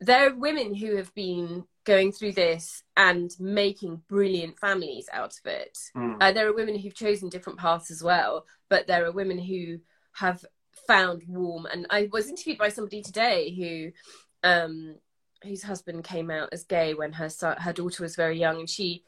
[0.00, 5.46] there are women who have been going through this and making brilliant families out of
[5.50, 5.78] it.
[5.96, 6.16] Mm.
[6.20, 9.78] Uh, there are women who've chosen different paths as well, but there are women who
[10.12, 10.44] have
[10.86, 11.66] found warm.
[11.66, 14.96] And I was interviewed by somebody today who, um,
[15.42, 18.70] whose husband came out as gay when her son, her daughter was very young, and
[18.70, 19.04] she.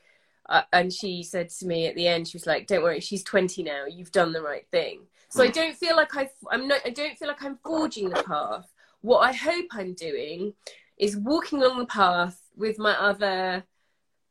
[0.48, 3.24] Uh, and she said to me at the end, she was like, "Don't worry, she's
[3.24, 3.84] 20 now.
[3.86, 5.52] You've done the right thing." So I hmm.
[5.52, 6.80] don't feel like I, I'm not.
[6.84, 8.72] I don't feel like I'm forging the path.
[9.00, 10.54] What I hope I'm doing
[10.98, 13.64] is walking along the path with my other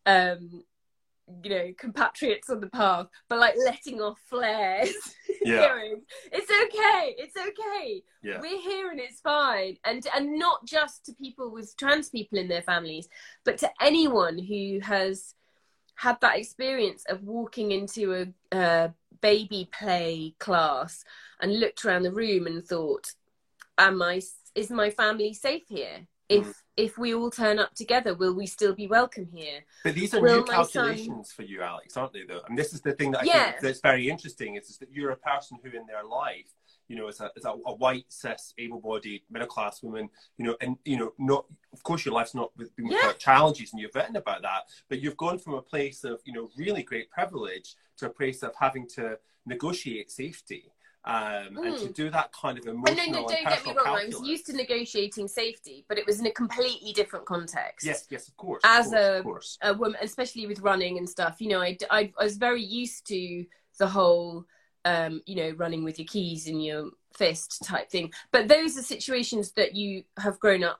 [0.05, 0.63] um
[1.43, 4.93] you know compatriots on the path but like letting off flares
[5.41, 5.75] yeah.
[6.31, 8.39] it's okay it's okay yeah.
[8.39, 12.47] we're here and it's fine and and not just to people with trans people in
[12.47, 13.07] their families
[13.43, 15.34] but to anyone who has
[15.95, 21.03] had that experience of walking into a, a baby play class
[21.39, 23.13] and looked around the room and thought
[23.77, 24.21] am i
[24.55, 26.53] is my family safe here if mm.
[26.75, 30.21] if we all turn up together will we still be welcome here but these are
[30.21, 31.35] will new calculations son...
[31.35, 33.51] for you alex aren't they though and this is the thing that i yeah.
[33.51, 36.53] think that's very interesting is, is that you're a person who in their life
[36.87, 40.77] you know, as a, as a, a white, cis, able-bodied, middle-class woman, you know, and
[40.85, 42.97] you know, not of course your life's not been yeah.
[42.97, 46.33] without challenges, and you've written about that, but you've gone from a place of you
[46.33, 50.71] know really great privilege to a place of having to negotiate safety
[51.05, 51.67] um, mm.
[51.67, 51.93] and to mm.
[51.93, 52.99] do that kind of emotional.
[52.99, 53.85] Oh, no, no, don't get me wrong.
[53.85, 54.15] Calculus.
[54.15, 57.85] I was used to negotiating safety, but it was in a completely different context.
[57.85, 58.61] Yes, yes, of course.
[58.63, 62.11] As of course, a, a woman, especially with running and stuff, you know, I, I,
[62.19, 63.45] I was very used to
[63.77, 64.45] the whole,
[64.85, 68.13] um, you know, running with your keys in your fist type thing.
[68.31, 70.79] But those are situations that you have grown up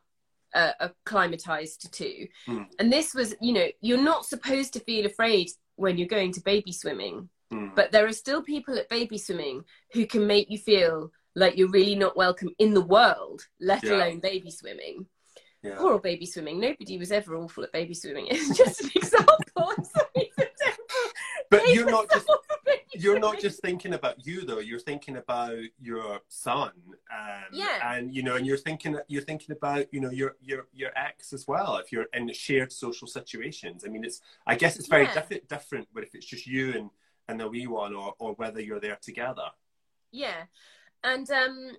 [0.53, 2.27] uh, acclimatized to.
[2.47, 2.67] Mm.
[2.79, 6.41] And this was, you know, you're not supposed to feel afraid when you're going to
[6.41, 7.75] baby swimming Mm.
[7.75, 9.63] But there are still people at baby swimming
[9.93, 13.95] who can make you feel like you're really not welcome in the world, let yeah.
[13.95, 15.05] alone baby swimming.
[15.61, 15.75] yeah.
[15.77, 16.59] poor baby swimming.
[16.59, 18.27] Nobody was ever awful at baby swimming.
[18.31, 19.45] It's just an example.
[21.51, 22.29] but you're not just
[22.97, 24.59] you're not just thinking about you though.
[24.59, 26.71] You're thinking about your son.
[27.11, 27.95] Um, yeah.
[27.95, 31.33] And you know, and you're thinking you're thinking about you know your your your ex
[31.33, 31.77] as well.
[31.77, 35.13] If you're in shared social situations, I mean, it's I guess it's very yeah.
[35.13, 35.87] different different.
[35.93, 36.89] But if it's just you and
[37.27, 39.49] and the wee one, or or whether you're there together.
[40.11, 40.43] Yeah,
[41.03, 41.71] and um,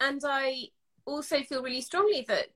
[0.00, 0.68] and I
[1.04, 2.48] also feel really strongly that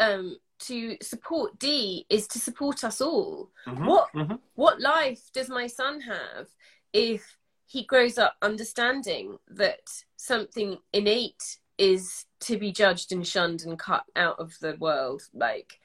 [0.00, 3.50] um to support D is to support us all.
[3.66, 4.34] Mm-hmm, what mm-hmm.
[4.54, 6.48] what life does my son have
[6.92, 7.36] if
[7.72, 9.80] he grows up understanding that
[10.16, 15.22] something innate is to be judged and shunned and cut out of the world?
[15.32, 15.80] Like,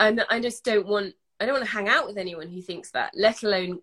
[0.00, 2.90] and I just don't want I don't want to hang out with anyone who thinks
[2.90, 3.80] that, let alone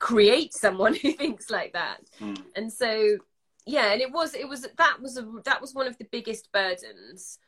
[0.00, 2.00] create someone who thinks like that.
[2.20, 2.42] Mm.
[2.56, 3.18] And so
[3.64, 6.50] yeah, and it was it was that was a that was one of the biggest
[6.50, 7.38] burdens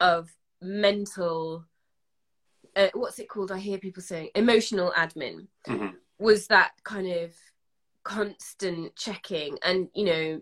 [0.00, 0.28] of
[0.60, 1.64] mental
[2.74, 5.88] uh, what's it called i hear people saying emotional admin mm-hmm.
[6.18, 7.32] was that kind of
[8.06, 10.40] constant checking and you know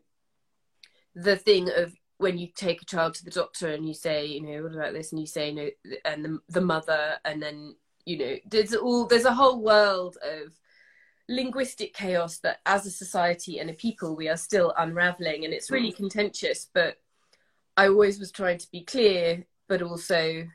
[1.14, 4.42] the thing of when you take a child to the doctor and you say you
[4.42, 5.70] know what about this and you say no
[6.05, 7.74] and the, the mother and then
[8.05, 10.53] you know there's all there's a whole world of
[11.27, 15.70] linguistic chaos that as a society and a people we are still unraveling and it's
[15.70, 15.96] really mm.
[15.96, 17.00] contentious but
[17.79, 20.46] i always was trying to be clear but also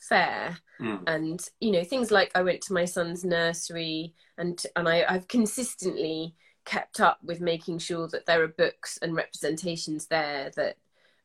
[0.00, 1.00] fair mm.
[1.06, 5.28] and you know things like i went to my son's nursery and and I, i've
[5.28, 6.34] consistently
[6.66, 10.76] kept up with making sure that there are books and representations there that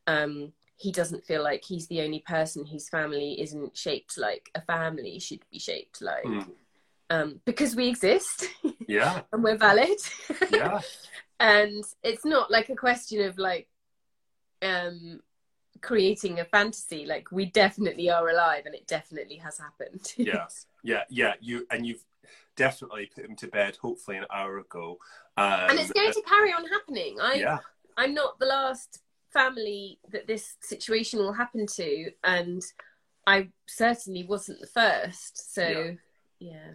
[0.07, 4.61] um, he doesn't feel like he's the only person whose family isn't shaped like a
[4.61, 6.23] family should be shaped like.
[6.23, 6.47] Mm.
[7.09, 8.47] um, because we exist.
[8.87, 9.21] Yeah.
[9.31, 9.99] And we're valid.
[10.49, 10.81] Yeah.
[11.39, 13.67] And it's not like a question of like
[14.61, 15.21] um
[15.81, 17.05] creating a fantasy.
[17.05, 20.13] Like we definitely are alive and it definitely has happened.
[20.17, 20.47] Yeah.
[20.83, 21.03] Yeah.
[21.09, 21.33] Yeah.
[21.39, 22.03] You and you've
[22.61, 24.97] definitely put him to bed hopefully an hour ago
[25.37, 27.57] um, and it's going to carry on happening i yeah
[27.97, 29.01] i'm not the last
[29.33, 32.61] family that this situation will happen to and
[33.25, 35.95] i certainly wasn't the first so
[36.39, 36.71] yeah, yeah.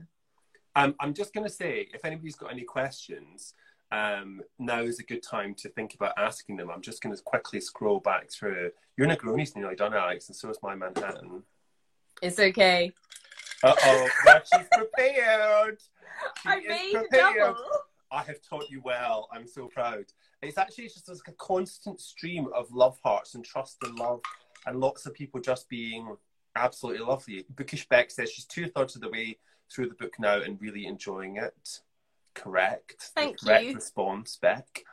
[0.75, 3.55] Um, i'm just going to say if anybody's got any questions
[3.93, 6.71] um, now is a good time to think about asking them.
[6.71, 8.73] I'm just going to quickly scroll back through.
[8.97, 11.45] Your Negroni's nearly done, Alex, and so is my Manhattan.
[12.21, 12.93] It's okay.
[13.63, 14.09] Uh oh,
[14.53, 15.81] she's prepared.
[16.43, 17.35] She I made prepared.
[17.37, 17.57] double.
[18.11, 19.29] I have taught you well.
[19.33, 20.05] I'm so proud.
[20.43, 24.21] It's actually just like a constant stream of love hearts and trust and love,
[24.67, 26.17] and lots of people just being
[26.55, 27.45] absolutely lovely.
[27.51, 29.39] Bookish Beck says she's two thirds of the way
[29.73, 31.81] through the book now and really enjoying it
[32.37, 33.11] correct.
[33.15, 33.75] Thank correct you.
[33.75, 34.85] response, Beck.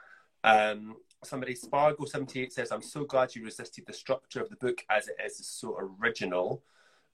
[0.44, 5.08] Um, somebody, Spargo78 says, I'm so glad you resisted the structure of the book as
[5.08, 6.64] it is so original.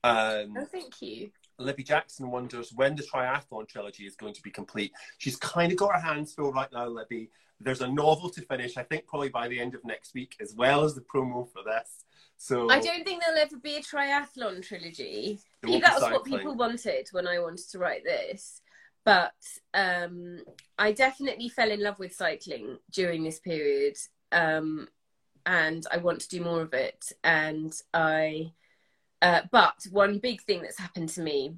[0.02, 1.30] Um, oh, thank you.
[1.58, 4.92] Libby Jackson wonders when the triathlon trilogy is going to be complete.
[5.18, 7.30] She's kind of got her hands full right now, Libby.
[7.60, 10.54] There's a novel to finish, I think probably by the end of next week, as
[10.54, 12.04] well as the promo for this.
[12.38, 15.40] So I don't think there'll ever be a triathlon trilogy.
[15.62, 18.62] That was what people wanted when I wanted to write this
[19.04, 19.34] but
[19.74, 20.42] um,
[20.78, 23.96] I definitely fell in love with cycling during this period,
[24.32, 24.88] um,
[25.46, 27.06] and I want to do more of it.
[27.24, 28.52] And I,
[29.22, 31.54] uh, but one big thing that's happened to me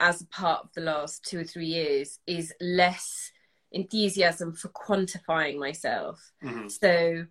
[0.00, 3.32] as a part of the last two or three years is less
[3.72, 6.32] enthusiasm for quantifying myself.
[6.42, 6.68] Mm-hmm.
[6.68, 7.26] So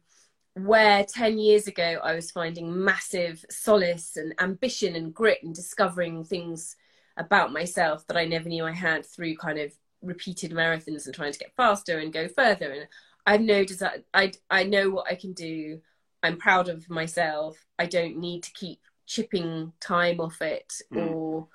[0.53, 6.23] where 10 years ago I was finding massive solace and ambition and grit and discovering
[6.23, 6.75] things
[7.17, 11.33] about myself that I never knew I had through kind of repeated marathons and trying
[11.33, 12.71] to get faster and go further.
[12.71, 12.87] And
[13.25, 15.81] I know desire, I I know what I can do.
[16.23, 17.57] I'm proud of myself.
[17.77, 21.11] I don't need to keep chipping time off it mm.
[21.11, 21.47] or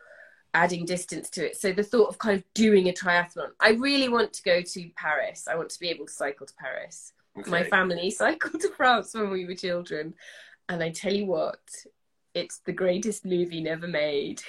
[0.52, 1.56] adding distance to it.
[1.56, 4.90] So the thought of kind of doing a triathlon, I really want to go to
[4.96, 5.46] Paris.
[5.48, 7.12] I want to be able to cycle to Paris.
[7.38, 7.50] Okay.
[7.50, 10.14] My family cycled to France when we were children.
[10.68, 11.60] And I tell you what,
[12.34, 14.42] it's the greatest movie never made.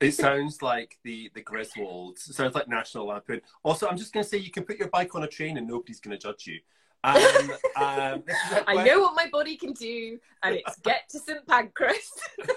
[0.00, 2.28] It sounds like the the Griswolds.
[2.28, 3.40] It sounds like National Lampoon.
[3.62, 5.66] Also, I'm just going to say you can put your bike on a train and
[5.66, 6.60] nobody's going to judge you.
[7.04, 8.24] Um, um,
[8.66, 12.10] I know what my body can do, and it's get to St Pancras.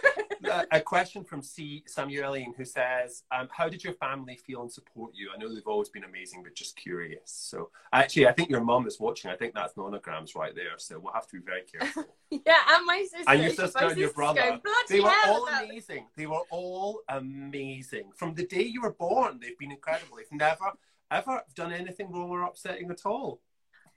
[0.72, 1.84] a question from C.
[1.88, 5.30] Samueline who says, um, "How did your family feel and support you?
[5.34, 8.88] I know they've always been amazing, but just curious." So, actually, I think your mum
[8.88, 9.30] is watching.
[9.30, 10.78] I think that's nonograms right there.
[10.78, 12.06] So we'll have to be very careful.
[12.32, 14.60] yeah, and my sister, and your sister and your brother.
[14.88, 16.08] they were all amazing.
[16.16, 19.40] They were all amazing from the day you were born.
[19.42, 20.18] They've been incredible.
[20.18, 20.72] They've never
[21.12, 23.42] ever done anything wrong or upsetting at all.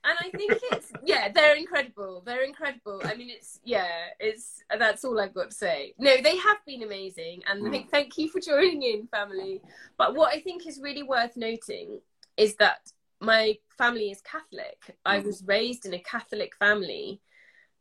[0.05, 2.23] And I think it's yeah, they're incredible.
[2.25, 3.01] They're incredible.
[3.05, 3.89] I mean, it's yeah,
[4.19, 5.95] it's that's all I've got to say.
[5.99, 7.89] No, they have been amazing, and mm.
[7.91, 9.61] thank you for joining in, family.
[9.97, 12.01] But what I think is really worth noting
[12.37, 14.79] is that my family is Catholic.
[14.89, 14.95] Mm.
[15.07, 17.21] I was raised in a Catholic family,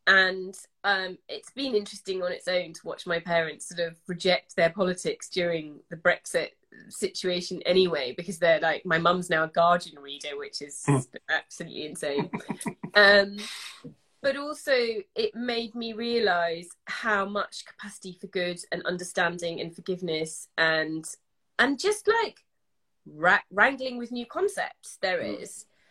[0.06, 4.56] and um, it's been interesting on its own to watch my parents sort of reject
[4.56, 6.50] their politics during the Brexit
[6.90, 10.98] situation anyway because they're like my mum's now a guardian reader which is hmm.
[11.30, 12.30] absolutely insane
[12.96, 13.38] um,
[14.22, 14.74] but also
[15.16, 21.06] it made me realize how much capacity for good and understanding and forgiveness and
[21.60, 22.40] and just like
[23.06, 25.34] ra- wrangling with new concepts there hmm.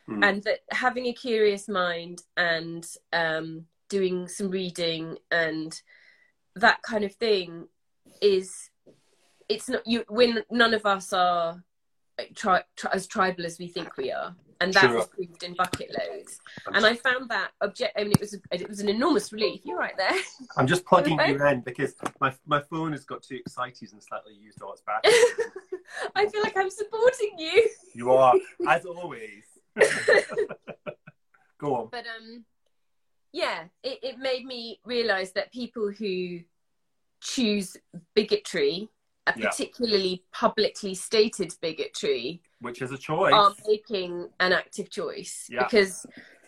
[0.08, 0.24] mm.
[0.28, 5.82] and that having a curious mind and um, doing some reading and
[6.56, 7.68] that kind of thing
[8.20, 8.69] is
[9.50, 11.62] it's not you when none of us are
[12.34, 14.34] tri- tri- as tribal as we think we are.
[14.62, 16.38] And that was proved in bucket loads.
[16.74, 19.62] And i found that object i mean it was a, it was an enormous relief.
[19.64, 20.14] You're right there.
[20.56, 24.34] I'm just plugging you in because my my phone has got too excited and slightly
[24.34, 25.12] used all its battery
[26.14, 27.68] i feel like i'm supporting you.
[27.94, 28.34] You are
[28.68, 29.44] as always.
[31.58, 31.88] Go on.
[31.90, 32.44] But um
[33.32, 36.40] yeah it, it made me realize that people who
[37.20, 37.76] choose
[38.14, 38.88] bigotry
[39.36, 40.16] a particularly yeah.
[40.32, 45.64] publicly stated bigotry, which is a choice, are making an active choice yeah.
[45.64, 46.06] because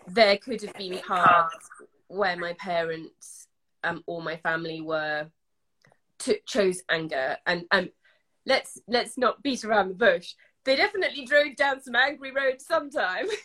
[0.08, 1.68] there could have been paths
[2.08, 3.48] where my parents
[3.84, 5.26] um, or my family were
[6.20, 7.88] to, chose anger and um,
[8.46, 10.34] let's let's not beat around the bush.
[10.64, 13.26] They definitely drove down some angry roads sometime.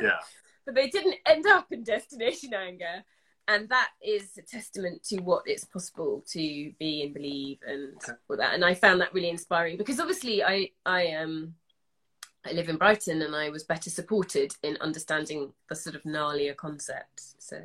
[0.00, 0.18] Yeah.
[0.64, 3.04] but they didn't end up in destination anger
[3.48, 8.12] and that is a testament to what it's possible to be and believe and okay.
[8.28, 8.54] all that.
[8.54, 11.54] And i found that really inspiring because obviously i i um
[12.44, 16.56] i live in brighton and i was better supported in understanding the sort of gnarlier
[16.56, 17.60] concepts so.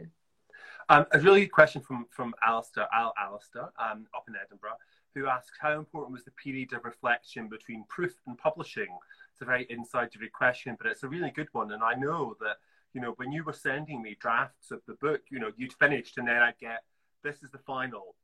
[0.89, 4.77] Um, a really good question from from alistair al alistair um, up in edinburgh
[5.13, 8.87] who asks how important was the period of reflection between proof and publishing?
[9.33, 12.57] It's a very inside question but it's a really good one and i know that
[12.93, 16.17] you know, when you were sending me drafts of the book, you know, you'd finished
[16.17, 16.83] and then I'd get,
[17.23, 18.15] this is the final.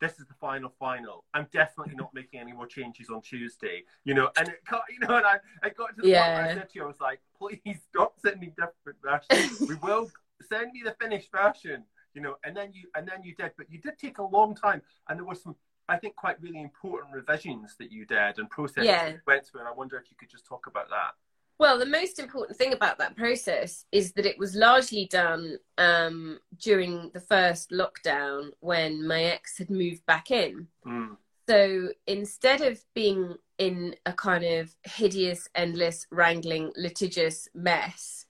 [0.00, 1.24] This is the final final.
[1.32, 3.84] I'm definitely not making any more changes on Tuesday.
[4.04, 6.26] You know, and it got, you know, and I, I got to the yeah.
[6.26, 9.68] point where I said to you, I was like, please stop sending me different versions.
[9.68, 10.10] we will
[10.50, 13.70] send me the finished version, you know, and then you, and then you did, but
[13.70, 15.56] you did take a long time and there were some,
[15.88, 19.08] I think, quite really important revisions that you did and processes yeah.
[19.08, 19.60] you went through.
[19.60, 21.12] And I wonder if you could just talk about that.
[21.58, 26.38] Well, the most important thing about that process is that it was largely done um,
[26.60, 30.68] during the first lockdown when my ex had moved back in.
[30.86, 31.16] Mm.
[31.48, 38.26] So instead of being in a kind of hideous, endless, wrangling, litigious mess,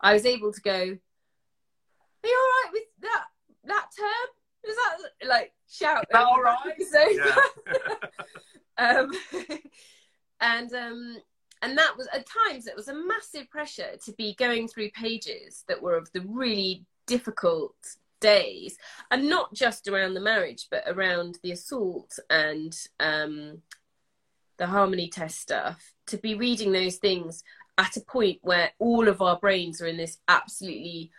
[0.00, 3.24] I was able to go, Are you all right with that
[3.64, 4.70] that term?
[4.70, 6.04] Is that like shout?
[6.04, 6.56] Is that all right?
[6.90, 7.36] So, yeah.
[8.78, 9.10] um,
[10.40, 11.16] and um,
[11.62, 15.64] and that was at times it was a massive pressure to be going through pages
[15.68, 17.74] that were of the really difficult
[18.20, 18.76] days
[19.10, 23.58] and not just around the marriage but around the assault and um,
[24.58, 27.42] the harmony test stuff to be reading those things
[27.78, 31.10] at a point where all of our brains are in this absolutely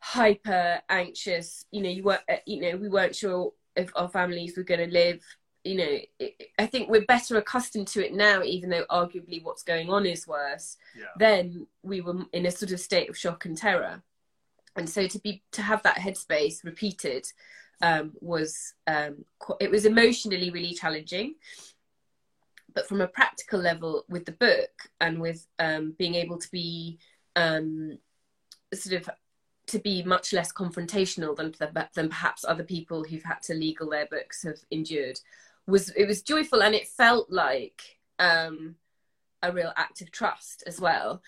[0.00, 4.62] hyper anxious you know you were you know we weren't sure if our families were
[4.62, 5.18] going to live
[5.64, 9.62] you know, it, I think we're better accustomed to it now, even though arguably what's
[9.62, 10.76] going on is worse.
[10.96, 11.06] Yeah.
[11.18, 14.02] Then we were in a sort of state of shock and terror,
[14.76, 17.26] and so to be to have that headspace repeated
[17.82, 19.24] um, was um,
[19.58, 21.34] it was emotionally really challenging.
[22.74, 26.98] But from a practical level, with the book and with um, being able to be
[27.36, 27.98] um,
[28.74, 29.10] sort of
[29.66, 31.54] to be much less confrontational than
[31.94, 35.18] than perhaps other people who've had to legal their books have endured
[35.66, 37.82] was it was joyful and it felt like
[38.18, 38.76] um,
[39.42, 41.22] a real act of trust as well.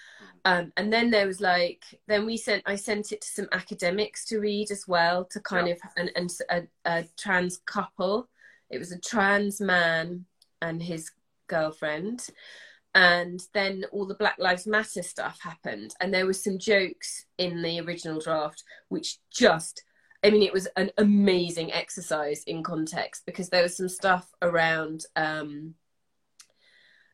[0.45, 4.25] Um, and then there was like then we sent I sent it to some academics
[4.27, 5.75] to read as well to kind yeah.
[5.75, 8.29] of and, and a, a trans couple.
[8.71, 10.27] It was a trans man
[10.61, 11.11] and his
[11.49, 12.27] girlfriend
[12.97, 17.61] and then all the black lives matter stuff happened and there were some jokes in
[17.61, 19.85] the original draft which just
[20.27, 25.05] I mean, it was an amazing exercise in context because there was some stuff around
[25.15, 25.75] um,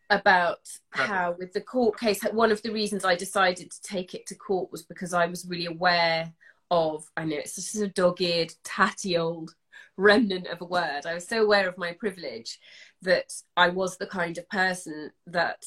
[0.08, 4.24] about how, with the court case, one of the reasons I decided to take it
[4.28, 6.32] to court was because I was really aware
[6.70, 9.54] of, I know it's just a dogged, tatty old
[9.98, 11.02] remnant of a word.
[11.04, 12.58] I was so aware of my privilege
[13.02, 15.64] that I was the kind of person that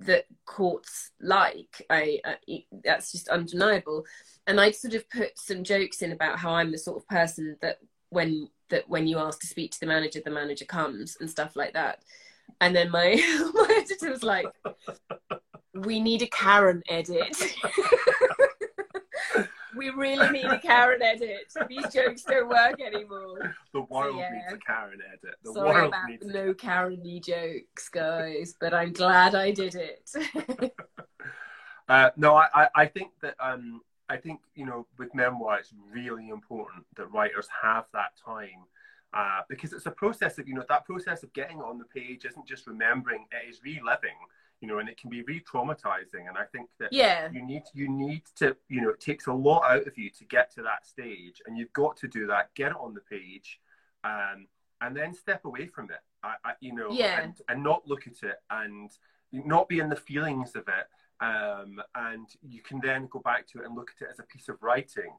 [0.00, 1.84] that courts like.
[1.90, 4.04] I, I that's just undeniable.
[4.46, 7.56] And I'd sort of put some jokes in about how I'm the sort of person
[7.60, 7.78] that
[8.10, 11.56] when that when you ask to speak to the manager, the manager comes and stuff
[11.56, 12.02] like that.
[12.60, 13.14] And then my
[13.54, 14.46] my editor was like,
[15.74, 17.36] "We need a Karen edit."
[19.76, 21.52] we really need a Karen edit.
[21.68, 23.54] These jokes don't work anymore.
[23.72, 24.30] The world so, yeah.
[24.30, 25.36] needs a Karen edit.
[25.44, 30.10] The Sorry world about needs no Karen jokes, guys, but I'm glad I did it.
[31.88, 36.28] uh, no, I, I think that um, I think you know with memoir, it's really
[36.30, 38.64] important that writers have that time.
[39.14, 42.26] Uh, because it's a process of you know that process of getting on the page
[42.26, 44.16] isn't just remembering it is reliving
[44.60, 46.26] you know, and it can be re-traumatizing.
[46.28, 47.28] And I think that yeah.
[47.32, 50.24] you need you need to, you know, it takes a lot out of you to
[50.24, 52.54] get to that stage, and you've got to do that.
[52.54, 53.60] Get it on the page,
[54.04, 54.46] um,
[54.80, 56.00] and then step away from it.
[56.22, 57.20] I, I, you know, yeah.
[57.20, 58.90] and, and not look at it and
[59.32, 60.86] not be in the feelings of it.
[61.20, 64.24] Um, and you can then go back to it and look at it as a
[64.24, 65.10] piece of writing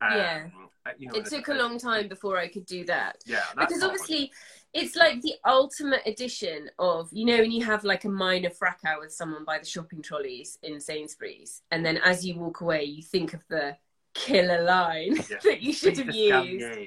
[0.00, 0.46] um, yeah.
[0.86, 3.18] Uh, you know, it took a long time before I could do that.
[3.26, 3.42] Yeah.
[3.58, 4.30] Because obviously
[4.72, 8.96] it's like the ultimate edition of, you know, when you have like a minor fracas
[9.00, 13.02] with someone by the shopping trolleys in Sainsbury's, and then as you walk away, you
[13.02, 13.76] think of the
[14.14, 15.36] killer line yeah.
[15.42, 16.78] that you should have used.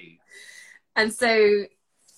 [0.96, 1.66] And so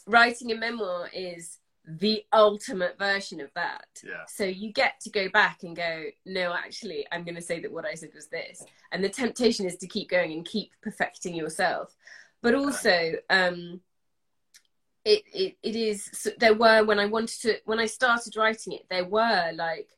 [0.08, 1.58] writing a memoir is
[2.00, 3.88] the ultimate version of that.
[4.04, 4.26] Yeah.
[4.28, 7.72] So you get to go back and go, no, actually, I'm going to say that
[7.72, 8.64] what I said was this.
[8.92, 11.96] And the temptation is to keep going and keep perfecting yourself.
[12.42, 13.82] But also, um,
[15.04, 18.86] it, it, it is, there were, when I wanted to, when I started writing it,
[18.90, 19.90] there were like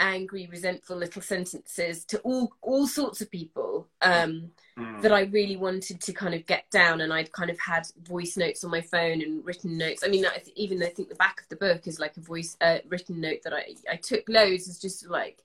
[0.00, 5.02] angry, resentful little sentences to all all sorts of people um, mm.
[5.02, 8.36] that I really wanted to kind of get down, and I'd kind of had voice
[8.36, 10.02] notes on my phone and written notes.
[10.04, 12.20] I mean, I th- even I think the back of the book is like a
[12.20, 15.44] voice uh, written note that I I took loads as just like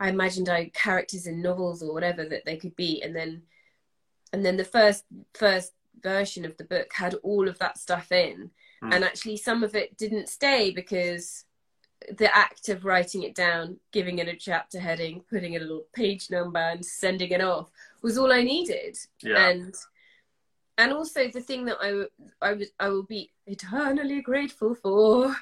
[0.00, 3.42] I imagined I characters in novels or whatever that they could be, and then
[4.32, 5.04] and then the first
[5.34, 5.72] first
[6.02, 8.50] version of the book had all of that stuff in,
[8.82, 8.94] mm.
[8.94, 11.44] and actually some of it didn't stay because
[12.16, 16.30] the act of writing it down, giving it a chapter heading, putting a little page
[16.30, 17.70] number, and sending it off
[18.02, 18.96] was all I needed.
[19.22, 19.48] Yeah.
[19.48, 19.74] And
[20.78, 22.04] and also the thing that I
[22.40, 25.36] I would I will be eternally grateful for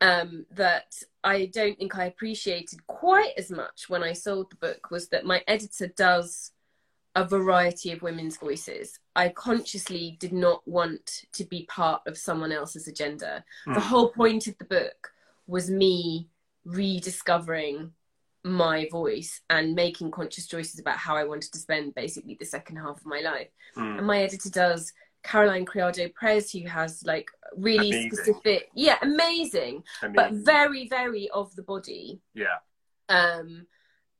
[0.00, 4.90] um, that I don't think I appreciated quite as much when I sold the book
[4.90, 6.52] was that my editor does
[7.16, 9.00] a variety of women's voices.
[9.16, 13.44] I consciously did not want to be part of someone else's agenda.
[13.66, 13.74] Mm.
[13.74, 15.10] The whole point of the book
[15.48, 16.28] was me
[16.64, 17.90] rediscovering
[18.44, 22.76] my voice and making conscious choices about how I wanted to spend basically the second
[22.76, 23.48] half of my life.
[23.76, 23.98] Mm.
[23.98, 24.92] And my editor does
[25.24, 28.10] Caroline Criado Prez, who has like really amazing.
[28.12, 32.20] specific, yeah, amazing, amazing, but very, very of the body.
[32.34, 32.58] Yeah.
[33.08, 33.66] Um,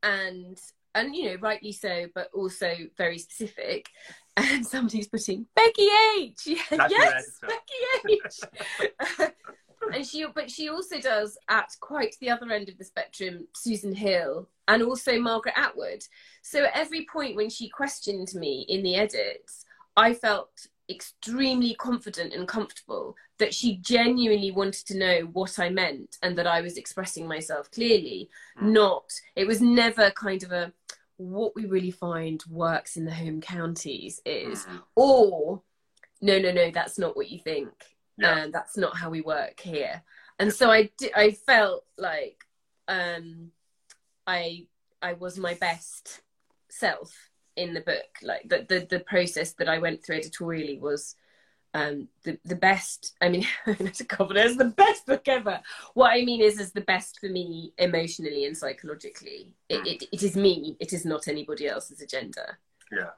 [0.02, 0.58] and
[0.94, 3.86] and you know, rightly so, but also very specific.
[4.40, 6.46] And somebody's putting Becky H.
[6.70, 9.32] yes, Becky H.
[9.94, 13.94] and she but she also does at quite the other end of the spectrum susan
[13.94, 16.02] hill and also margaret atwood
[16.42, 19.64] so at every point when she questioned me in the edits
[19.96, 26.16] i felt extremely confident and comfortable that she genuinely wanted to know what i meant
[26.22, 28.28] and that i was expressing myself clearly
[28.58, 28.70] mm.
[28.70, 29.04] not
[29.36, 30.72] it was never kind of a
[31.18, 34.80] what we really find works in the home counties is mm.
[34.96, 35.62] or
[36.22, 37.70] no no no that's not what you think
[38.18, 38.38] yeah.
[38.38, 40.02] and that's not how we work here.
[40.38, 42.44] And so i di- i felt like
[42.86, 43.50] um
[44.26, 44.66] i
[45.02, 46.20] i was my best
[46.68, 47.12] self
[47.56, 48.18] in the book.
[48.22, 51.16] Like the the, the process that i went through editorially was
[51.74, 53.46] um the the best i mean
[53.92, 55.60] to cover it as the best book ever.
[55.94, 59.54] What i mean is is the best for me emotionally and psychologically.
[59.68, 59.86] It, mm.
[59.86, 60.76] it, it is me.
[60.80, 62.56] It is not anybody else's agenda.
[62.92, 63.10] Yeah.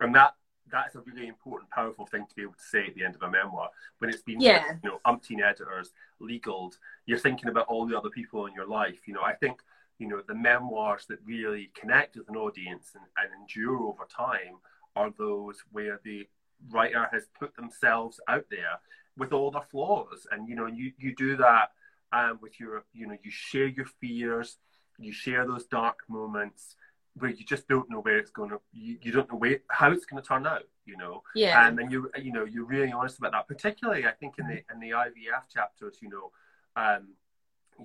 [0.00, 0.34] And that
[0.70, 3.22] that's a really important, powerful thing to be able to say at the end of
[3.22, 3.70] a memoir.
[3.98, 4.72] When it's been, yeah.
[4.82, 9.06] you know, umpteen editors, legaled, you're thinking about all the other people in your life.
[9.06, 9.60] You know, I think,
[9.98, 14.56] you know, the memoirs that really connect with an audience and, and endure over time
[14.96, 16.26] are those where the
[16.70, 18.80] writer has put themselves out there
[19.16, 20.26] with all their flaws.
[20.30, 21.72] And, you know, you, you do that
[22.12, 24.56] um, with your, you know, you share your fears,
[24.98, 26.76] you share those dark moments
[27.16, 29.90] where you just don't know where it's going to you, you don't know where how
[29.90, 32.92] it's going to turn out you know yeah and then you you know you're really
[32.92, 36.30] honest about that particularly i think in the in the ivf chapters you know
[36.76, 37.08] um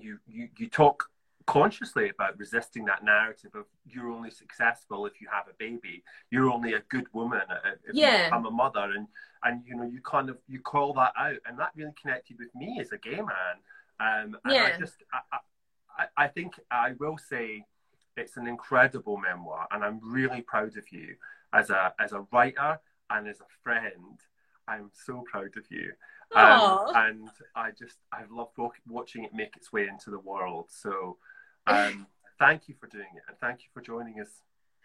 [0.00, 1.04] you you you talk
[1.46, 6.50] consciously about resisting that narrative of you're only successful if you have a baby you're
[6.50, 7.42] only a good woman
[7.88, 8.18] if yeah.
[8.18, 9.06] you become a mother and
[9.42, 12.54] and you know you kind of you call that out and that really connected with
[12.54, 13.56] me as a gay man
[14.00, 14.70] um and yeah.
[14.72, 15.38] i just I,
[15.98, 17.64] I, I think I will say
[18.16, 21.16] it's an incredible memoir, and I'm really proud of you
[21.52, 22.78] as a as a writer
[23.10, 24.20] and as a friend.
[24.68, 25.92] I'm so proud of you.
[26.34, 28.56] Um, and I just I've loved
[28.86, 30.66] watching it make its way into the world.
[30.68, 31.16] So
[31.66, 32.06] um,
[32.38, 34.28] thank you for doing it, and thank you for joining us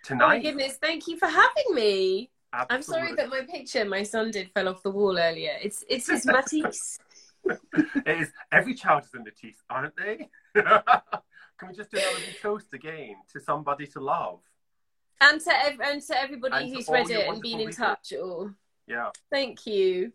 [0.03, 0.23] tonight.
[0.23, 2.31] Oh my goodness, thank you for having me.
[2.53, 2.75] Absolutely.
[2.75, 5.55] I'm sorry that my picture my son did fell off the wall earlier.
[5.61, 6.97] It's it's his Matisse.
[7.45, 10.29] it is every child is a Matisse, aren't they?
[11.57, 14.39] Can we just do another toast again to somebody to love?
[15.21, 18.13] And to ev- and to everybody and who's to read it and been in touch.
[18.13, 18.53] Or
[18.87, 20.11] yeah, thank you.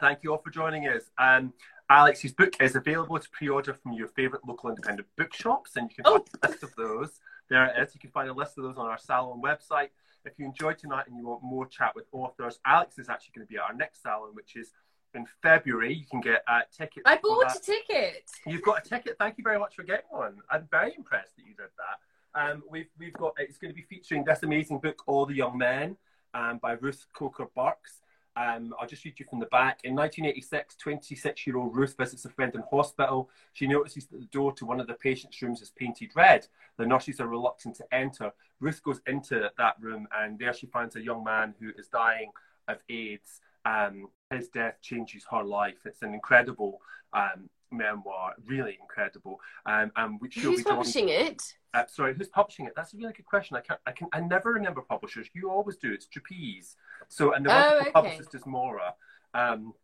[0.00, 1.04] Thank you all for joining us.
[1.18, 1.52] Um,
[1.88, 6.04] Alex's book is available to pre-order from your favourite local independent bookshops, and you can
[6.06, 6.18] oh.
[6.18, 7.20] find a list of those.
[7.48, 7.94] There it is.
[7.94, 9.90] You can find a list of those on our salon website.
[10.24, 13.46] If you enjoyed tonight and you want more chat with authors, Alex is actually going
[13.46, 14.72] to be at our next salon, which is
[15.16, 15.94] in February.
[15.94, 17.02] You can get uh, tickets.
[17.06, 18.30] I bought a ticket.
[18.46, 19.16] You've got a ticket.
[19.18, 20.38] Thank you very much for getting one.
[20.50, 22.40] I'm very impressed that you did that.
[22.40, 25.56] Um, we've we've got it's going to be featuring this amazing book, All the Young
[25.58, 25.96] Men,
[26.34, 28.02] um, by Ruth Coker Burks.
[28.36, 29.80] Um, I'll just read you from the back.
[29.84, 33.30] In 1986, 26 year old Ruth visits a friend in hospital.
[33.54, 36.46] She notices that the door to one of the patient's rooms is painted red.
[36.76, 38.32] The nurses are reluctant to enter.
[38.60, 42.30] Ruth goes into that room, and there she finds a young man who is dying
[42.68, 43.40] of AIDS.
[43.66, 45.78] Um, his death changes her life.
[45.84, 46.80] It's an incredible
[47.12, 49.40] um, memoir, really incredible.
[49.66, 51.42] Um, and which who's publishing it?
[51.74, 52.72] Uh, sorry, who's publishing it?
[52.76, 53.56] That's a really good question.
[53.56, 55.28] I can I can I never remember publishers.
[55.34, 55.92] You always do.
[55.92, 56.76] It's Trapeze.
[57.08, 57.90] So and the oh, okay.
[57.90, 58.94] publicist is Mora.
[59.34, 59.74] Um,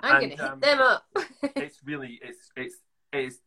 [0.00, 1.04] I'm and, gonna hit um, them up.
[1.56, 2.76] it's really it's it's
[3.12, 3.38] it's